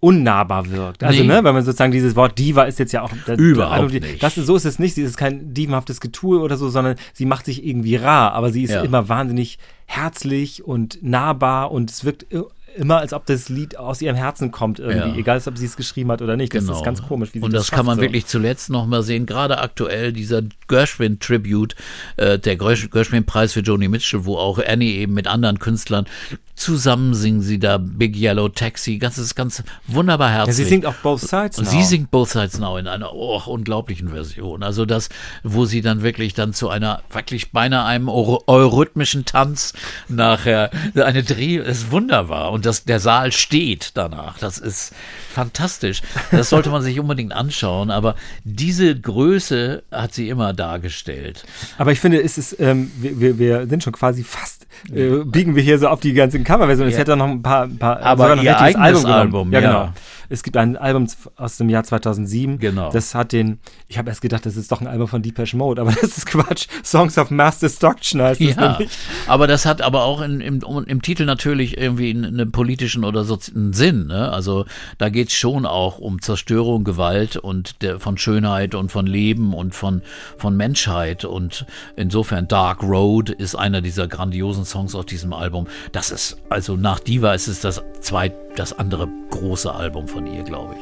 [0.00, 1.02] unnahbar wirkt.
[1.02, 1.28] Also, Nee.
[1.28, 4.22] ne, weil man sozusagen dieses Wort Diva ist jetzt ja auch das- Überhaupt also, nicht.
[4.22, 4.94] Das ist, so ist es nicht.
[4.94, 8.64] Sie ist kein dievenhaftes Getue oder so, sondern sie macht sich irgendwie rar, aber sie
[8.64, 8.82] ist Ja.
[8.82, 12.42] immer wahnsinnig herzlich und nahbar und es wirkt i-
[12.76, 15.16] immer, als ob das Lied aus ihrem Herzen kommt irgendwie, Ja.
[15.16, 16.54] egal ob sie es geschrieben hat oder nicht.
[16.54, 17.46] Das ist ganz komisch, wie sie Genau.
[17.46, 18.02] Und das, schafft kann man so.
[18.02, 19.26] wirklich zuletzt noch mal sehen.
[19.26, 21.74] Gerade aktuell dieser Gershwin-Tribute,
[22.16, 26.06] äh, der Gersh- Gershwin-Preis für Joni Mitchell, wo auch Annie eben mit anderen Künstlern
[26.54, 28.98] zusammen singen sie da Big Yellow Taxi.
[28.98, 30.56] Das ist ganz wunderbar Ja, herzlich.
[30.56, 31.70] sie singt auch Both Sides Und now.
[31.70, 34.62] sie singt Both Sides Now in einer oh, unglaublichen Version.
[34.62, 35.08] Also das,
[35.42, 39.72] wo sie dann wirklich dann zu einer, wirklich beinahe einem eurythmischen Tanz
[40.08, 42.52] nachher, eine Dreh, ist wunderbar.
[42.52, 44.38] Und das, der Saal steht danach.
[44.38, 44.92] Das ist
[45.32, 46.02] fantastisch.
[46.30, 47.90] Das sollte man sich unbedingt anschauen.
[47.90, 51.44] Aber diese Größe hat sie immer dargestellt.
[51.78, 55.56] Aber ich finde, es ist, ähm, wir, wir, wir sind schon quasi fast, äh, biegen
[55.56, 56.14] wir hier so auf die
[56.44, 56.88] ganzen Coverversionen.
[56.90, 57.00] Es Ja.
[57.00, 59.04] hätte noch ein paar, ein paar Aber sogar noch ein ihr richtiges eigenes.
[59.06, 59.68] Album, ja, ja.
[59.68, 59.88] genau.
[60.28, 61.06] Es gibt ein Album
[61.36, 62.58] aus dem Jahr 2007.
[62.58, 62.90] Genau.
[62.90, 63.58] Das hat den,
[63.88, 66.26] ich habe erst gedacht, das ist doch ein Album von Depeche Mode, aber das ist
[66.26, 66.66] Quatsch.
[66.84, 68.90] Songs of Mass Destruction heißt Ja, nämlich.
[69.26, 73.38] aber das hat aber auch in, im, im Titel natürlich irgendwie einen, politischen oder so
[73.54, 74.06] einen Sinn.
[74.06, 74.30] Ne?
[74.30, 74.64] Also
[74.98, 79.54] da geht es schon auch um Zerstörung, Gewalt und der, von Schönheit und von Leben
[79.54, 80.02] und von,
[80.36, 81.24] von Menschheit.
[81.24, 81.66] Und
[81.96, 85.66] insofern Dark Road ist einer dieser grandiosen Songs auf diesem Album.
[85.92, 90.42] Das ist, also nach Diva ist es das zweit, das andere große Album von ihr,
[90.42, 90.80] glaube ich.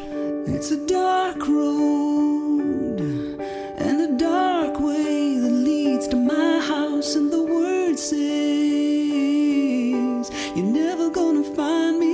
[0.54, 3.00] It's a dark road
[3.78, 8.20] and a dark way that leads to my house, and the word says
[10.56, 12.11] you're never gonna find me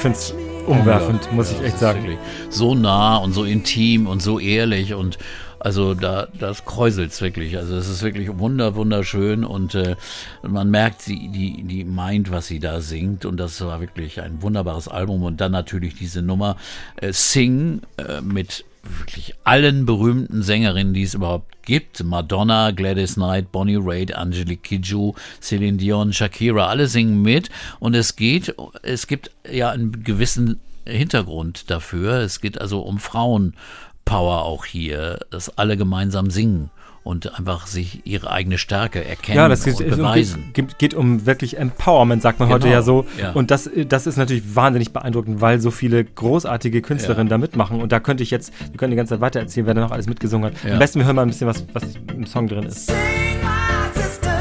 [0.00, 0.34] finde es
[0.66, 2.18] umwerfend, muss ich Ja, echt das ist sagen.
[2.48, 5.18] So nah und so intim und so ehrlich und
[5.58, 7.58] also da das kräuselt's wirklich.
[7.58, 9.96] Also es ist wirklich wunder wunderschön und äh,
[10.42, 14.40] man merkt, sie die die meint, was sie da singt und das war wirklich ein
[14.40, 16.56] wunderbares Album und dann natürlich diese Nummer
[16.96, 22.02] äh, Sing äh, mit wirklich allen berühmten Sängerinnen, die es überhaupt gibt.
[22.02, 27.50] Madonna, Gladys Knight, Bonnie Raitt, Angelique Kidjo, Celine Dion, Shakira, alle singen mit.
[27.78, 32.20] Und es geht, es gibt ja einen gewissen Hintergrund dafür.
[32.20, 36.70] Es geht also um Frauenpower auch hier, dass alle gemeinsam singen
[37.02, 40.50] und einfach sich ihre eigene Stärke erkennen Ja, das und geht, beweisen.
[40.52, 43.06] geht, geht um wirklich Empowerment, sagt man heute Genau, ja so.
[43.18, 43.32] ja.
[43.32, 47.80] Und das, das ist natürlich wahnsinnig beeindruckend, weil so viele großartige Künstlerinnen da mitmachen.
[47.80, 49.92] Und da könnte ich jetzt, wir können die ganze Zeit weiter erzählen, wer da noch
[49.92, 50.62] alles mitgesungen hat.
[50.64, 50.74] Ja.
[50.74, 51.84] Am besten wir hören mal ein bisschen, was, was
[52.14, 52.86] im Song drin ist.
[52.86, 52.96] Sing,
[53.42, 54.39] my sister,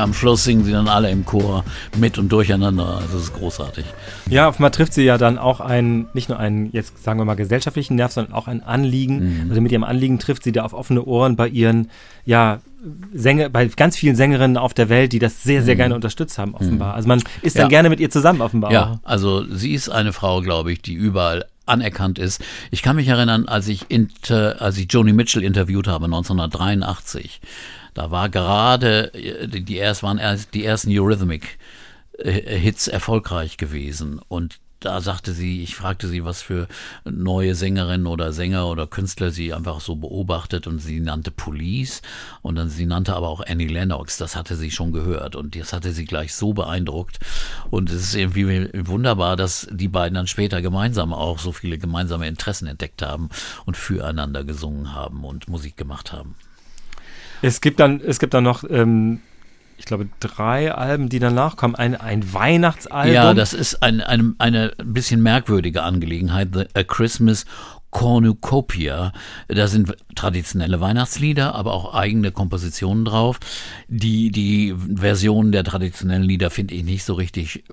[0.00, 1.64] am Schluss singen sie dann alle im Chor
[1.98, 3.02] mit und durcheinander.
[3.12, 3.84] Das ist großartig.
[4.28, 7.34] Ja, offenbar trifft sie ja dann auch einen, nicht nur einen, jetzt sagen wir mal,
[7.36, 9.46] gesellschaftlichen Nerv, sondern auch ein Anliegen.
[9.48, 11.90] Also mit ihrem Anliegen trifft sie da auf offene Ohren bei ihren,
[12.24, 12.60] ja,
[13.12, 16.54] Sänger, bei ganz vielen Sängerinnen auf der Welt, die das sehr, sehr gerne unterstützt haben,
[16.54, 16.94] offenbar.
[16.94, 17.68] Also man ist dann Ja.
[17.68, 18.72] gerne mit ihr zusammen, offenbar.
[18.72, 22.42] Ja, also sie ist eine Frau, glaube ich, die überall anerkannt ist.
[22.70, 27.40] Ich kann mich erinnern, als ich, inter, als ich Joni Mitchell interviewt habe 1983,
[27.94, 31.58] da war gerade, äh, die, erst waren erst die ersten Eurythmic
[32.18, 34.20] äh, erfolgreich gewesen.
[34.28, 36.66] Und da sagte sie, ich fragte sie, was für
[37.04, 40.66] neue Sängerinnen oder Sänger oder Künstler sie einfach so beobachtet.
[40.66, 42.00] Und sie nannte Police
[42.40, 45.36] und dann sie nannte aber auch Annie Lennox, das hatte sie schon gehört.
[45.36, 47.18] Und das hatte sie gleich so beeindruckt.
[47.70, 52.26] Und es ist irgendwie wunderbar, dass die beiden dann später gemeinsam auch so viele gemeinsame
[52.26, 53.28] Interessen entdeckt haben
[53.66, 56.36] und füreinander gesungen haben und Musik gemacht haben.
[57.42, 59.20] Es gibt dann, es gibt dann noch, ähm,
[59.78, 61.74] ich glaube, drei Alben, die danach kommen.
[61.74, 63.14] Ein, ein Weihnachtsalbum.
[63.14, 66.48] Ja, das ist ein, eine, eine bisschen merkwürdige Angelegenheit.
[66.52, 67.46] The, A Christmas
[67.90, 69.12] Cornucopia.
[69.48, 73.40] Da sind traditionelle Weihnachtslieder, aber auch eigene Kompositionen drauf.
[73.88, 77.64] Die, die Version der traditionellen Lieder finde ich nicht so richtig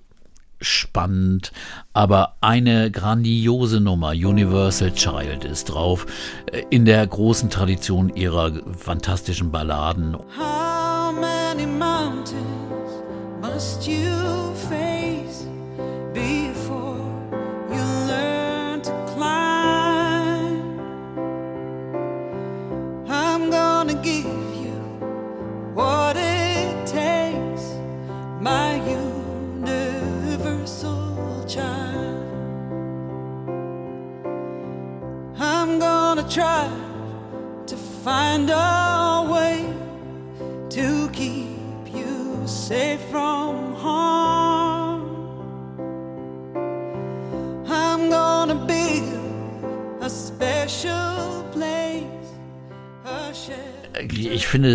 [0.60, 1.52] spannend,
[1.94, 6.06] aber eine grandiose Nummer, Universal Child, ist drauf,
[6.52, 10.18] äh, in der großen Tradition ihrer fantastischen Balladen.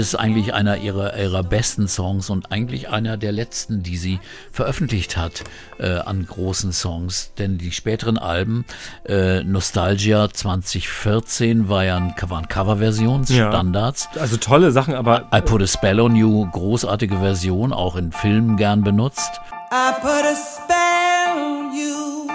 [0.02, 4.18] Es eigentlich einer ihrer, ihrer besten Songs und eigentlich einer der letzten, die sie
[4.50, 5.44] veröffentlicht hat
[5.78, 7.32] äh, an großen Songs.
[7.38, 8.64] Denn die späteren Alben,
[9.06, 13.50] äh, Nostalgia 2014 war ja ein, waren Coverversions, Ja.
[13.50, 14.08] Standards.
[14.18, 18.56] Also tolle Sachen, aber I Put a Spell on You, großartige Version, auch in Filmen
[18.56, 19.40] gern benutzt.
[19.70, 22.28] I put a spell on you.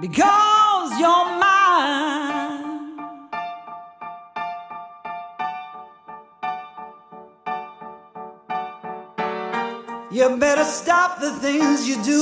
[0.00, 1.37] Because you're
[10.18, 12.20] You better stop the things you do.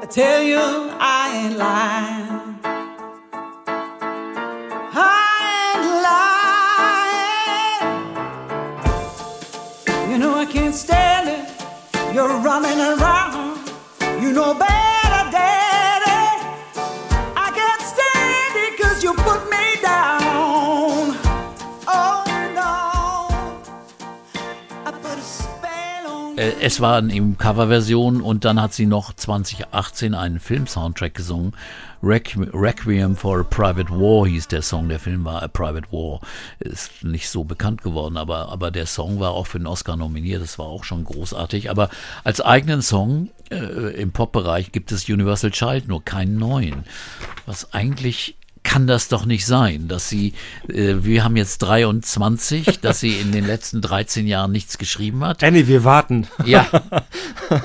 [0.00, 0.60] I tell you,
[1.00, 2.30] I ain't lying.
[4.94, 5.26] I
[5.74, 5.86] ain't
[9.98, 10.12] lying.
[10.12, 11.48] You know I can't stand it.
[12.14, 13.58] You're running around.
[14.22, 14.73] You know better,
[26.64, 31.52] es waren eben Coverversionen und dann hat sie noch 2018 einen Film-Soundtrack gesungen.
[32.02, 34.88] Requ Requiem for a Private War hieß der Song.
[34.88, 36.20] Der Film war A Private War.
[36.60, 40.40] Ist nicht so bekannt geworden, aber, aber der Song war auch für den Oscar nominiert.
[40.40, 41.68] Das war auch schon großartig.
[41.68, 41.90] Aber
[42.24, 43.56] als eigenen Song äh,
[44.00, 46.84] im Pop-Bereich gibt es Universal Child, nur keinen neuen.
[47.44, 50.32] Was eigentlich kann das doch nicht sein, dass sie,
[50.68, 55.44] äh, wir haben jetzt 23, dass sie in den letzten 13 Jahren nichts geschrieben hat.
[55.44, 56.26] Annie, wir warten.
[56.44, 56.66] Ja.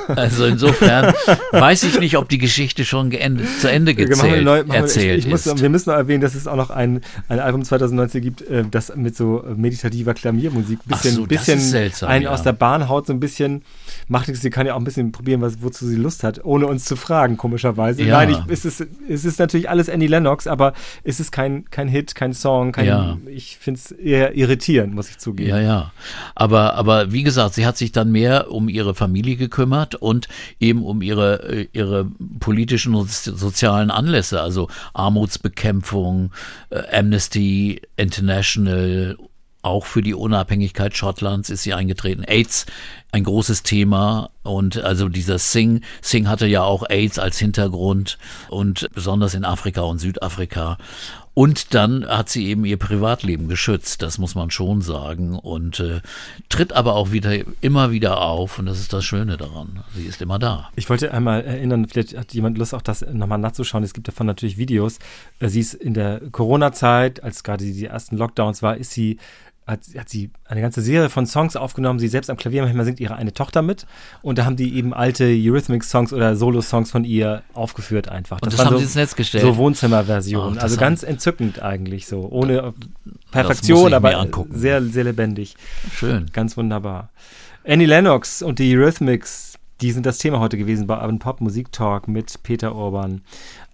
[0.07, 1.13] Also insofern
[1.51, 5.31] weiß ich nicht, ob die Geschichte schon geendet, zu Ende gezählt, neu- erzählt ich, ich
[5.31, 5.61] muss, ist.
[5.61, 8.93] Wir müssen noch erwähnen, dass es auch noch ein, ein Album 2019 gibt, äh, das
[8.95, 12.31] mit so meditativer Klaviermusik bisschen, so, bisschen seltsam, einen ja.
[12.31, 13.63] aus der Bahn haut, so ein bisschen
[14.09, 14.41] macht nichts.
[14.41, 16.97] Sie kann ja auch ein bisschen probieren, was, wozu sie Lust hat, ohne uns zu
[16.97, 18.03] fragen, komischerweise.
[18.03, 18.17] Ja.
[18.17, 21.87] Nein, ich, es, ist, es ist natürlich alles Annie Lennox, aber es ist kein, kein
[21.87, 23.17] Hit, kein Song, kein, Ja.
[23.27, 25.49] ich finde es eher irritierend, muss ich zugeben.
[25.49, 25.91] Ja, ja.
[26.35, 30.27] Aber, aber wie gesagt, sie hat sich dann mehr um ihre Familie gekümmert und
[30.59, 32.05] eben um ihre, äh, ihre
[32.39, 36.31] politischen und so- sozialen Anlässe, also Armutsbekämpfung,
[36.69, 39.17] äh, Amnesty International,
[39.61, 42.23] auch für die Unabhängigkeit Schottlands ist sie eingetreten.
[42.23, 42.65] AIDS,
[43.11, 44.29] ein großes Thema.
[44.43, 48.17] Und also dieser Singh, Singh hatte ja auch AIDS als Hintergrund
[48.49, 50.77] und besonders in Afrika und Südafrika.
[51.33, 55.39] Und dann hat sie eben ihr Privatleben geschützt, das muss man schon sagen.
[55.39, 56.01] Und äh,
[56.49, 58.59] tritt aber auch wieder immer wieder auf.
[58.59, 59.83] Und das ist das Schöne daran.
[59.95, 60.69] Sie ist immer da.
[60.75, 63.83] Ich wollte einmal erinnern, vielleicht hat jemand Lust, auch das nochmal nachzuschauen.
[63.83, 64.99] Es gibt davon natürlich Videos.
[65.39, 69.17] Äh, Sie ist in der Corona-Zeit, als gerade die ersten Lockdowns war, ist sie
[69.69, 71.99] hat, hat sie eine ganze Serie von Songs aufgenommen.
[71.99, 73.85] Sie selbst am Klavier, manchmal singt ihre eine Tochter mit.
[74.21, 78.41] Und da haben die eben alte Eurythmics-Songs oder Solo-Songs von ihr aufgeführt einfach.
[78.41, 79.43] Und das waren haben so, sie ins Netz gestellt.
[79.43, 80.51] So Wohnzimmerversionen.
[80.51, 82.27] Ach, das also haben- ganz entzückend eigentlich so.
[82.29, 82.73] Ohne
[83.31, 84.57] Perfektion, aber angucken.
[84.57, 85.55] sehr, sehr lebendig.
[85.93, 86.25] Schön.
[86.33, 87.09] Ganz wunderbar.
[87.65, 91.71] Annie Lennox und die Eurythmics, die sind das Thema heute gewesen bei Urban Pop Musik
[91.71, 93.21] Talk mit Peter Urban.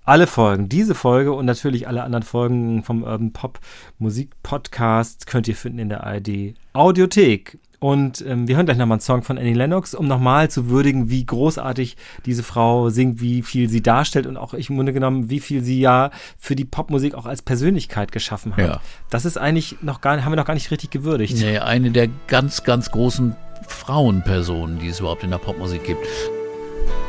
[0.08, 3.60] Alle Folgen, diese Folge und natürlich alle anderen Folgen vom Urban Pop
[3.98, 7.58] Musik Podcast könnt ihr finden in der ARD Audiothek.
[7.80, 11.10] Und ähm, wir hören gleich nochmal einen Song von Annie Lennox, um nochmal zu würdigen,
[11.10, 15.32] wie großartig diese Frau singt, wie viel sie darstellt und auch ich im Grunde genommen,
[15.32, 18.68] wie viel sie ja für die Popmusik auch als Persönlichkeit geschaffen hat.
[18.68, 18.82] Ja.
[19.10, 21.36] Das ist eigentlich noch gar, haben wir noch gar nicht richtig gewürdigt.
[21.40, 23.36] Nee, eine der ganz, ganz großen
[23.68, 26.06] Frauenpersonen, die es überhaupt in der Popmusik gibt.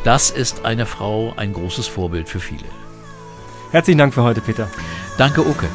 [0.04, 2.66] Das ist eine Frau, ein großes Vorbild für viele.
[3.72, 4.68] Herzlichen Dank für heute, Peter.
[5.18, 5.68] Danke, Uke.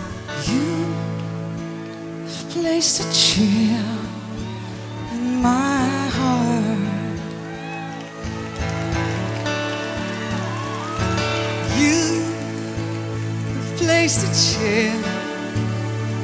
[14.01, 15.03] placed a chill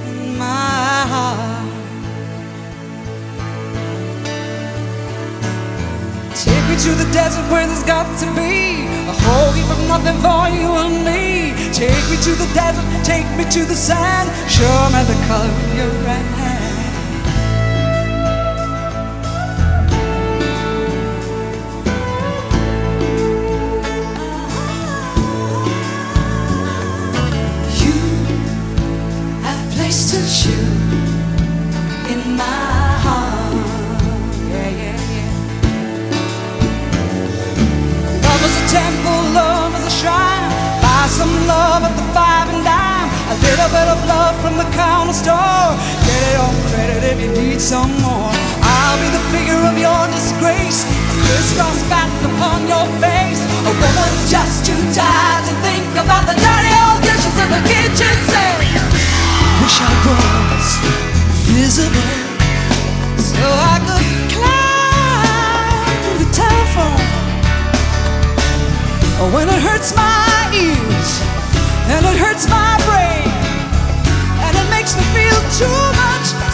[0.07, 1.46] in my heart.
[6.79, 10.69] To the desert where there's got to be a whole heap of nothing for you
[10.77, 11.53] and me.
[11.73, 15.75] Take me to the desert, take me to the sand, show me the color of
[15.75, 16.56] your right
[44.47, 45.75] from the corner store.
[46.07, 48.31] Get it on credit if you need some more.
[48.63, 50.87] I'll be the figure of your disgrace.
[50.87, 53.43] A crisscross back upon your face.
[53.67, 58.15] A woman's just too tired to think about the dirty old dishes in the kitchen
[58.31, 58.71] sink.
[59.59, 60.67] Wish I was
[61.51, 62.15] visible
[63.19, 67.03] so I could climb the telephone.
[69.19, 71.09] Oh, when it hurts my ears
[71.91, 73.36] and it hurts my brain
[74.87, 76.46] makes me feel too much,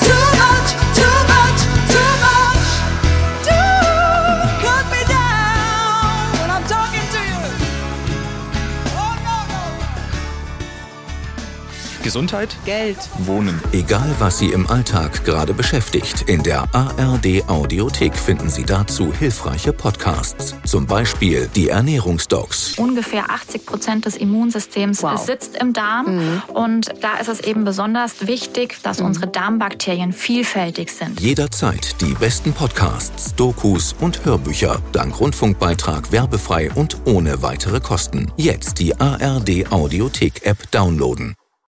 [12.13, 12.99] Gesundheit, Geld.
[13.25, 13.59] Wohnen.
[13.71, 19.73] Egal, was Sie im Alltag gerade beschäftigt, in der ARD Audiothek finden Sie dazu hilfreiche
[19.73, 20.53] Podcasts.
[20.63, 22.77] Zum Beispiel die Ernährungsdocs.
[22.77, 25.25] Ungefähr 80 Prozent des Immunsystems Wow.
[25.25, 26.43] sitzt im Darm.
[26.53, 31.19] Und da ist es eben besonders wichtig, dass unsere Darmbakterien vielfältig sind.
[31.19, 34.83] Jederzeit die besten Podcasts, Dokus und Hörbücher.
[34.91, 38.31] Dank Rundfunkbeitrag werbefrei und ohne weitere Kosten.
[38.37, 41.33] Jetzt die ARD Audiothek App downloaden.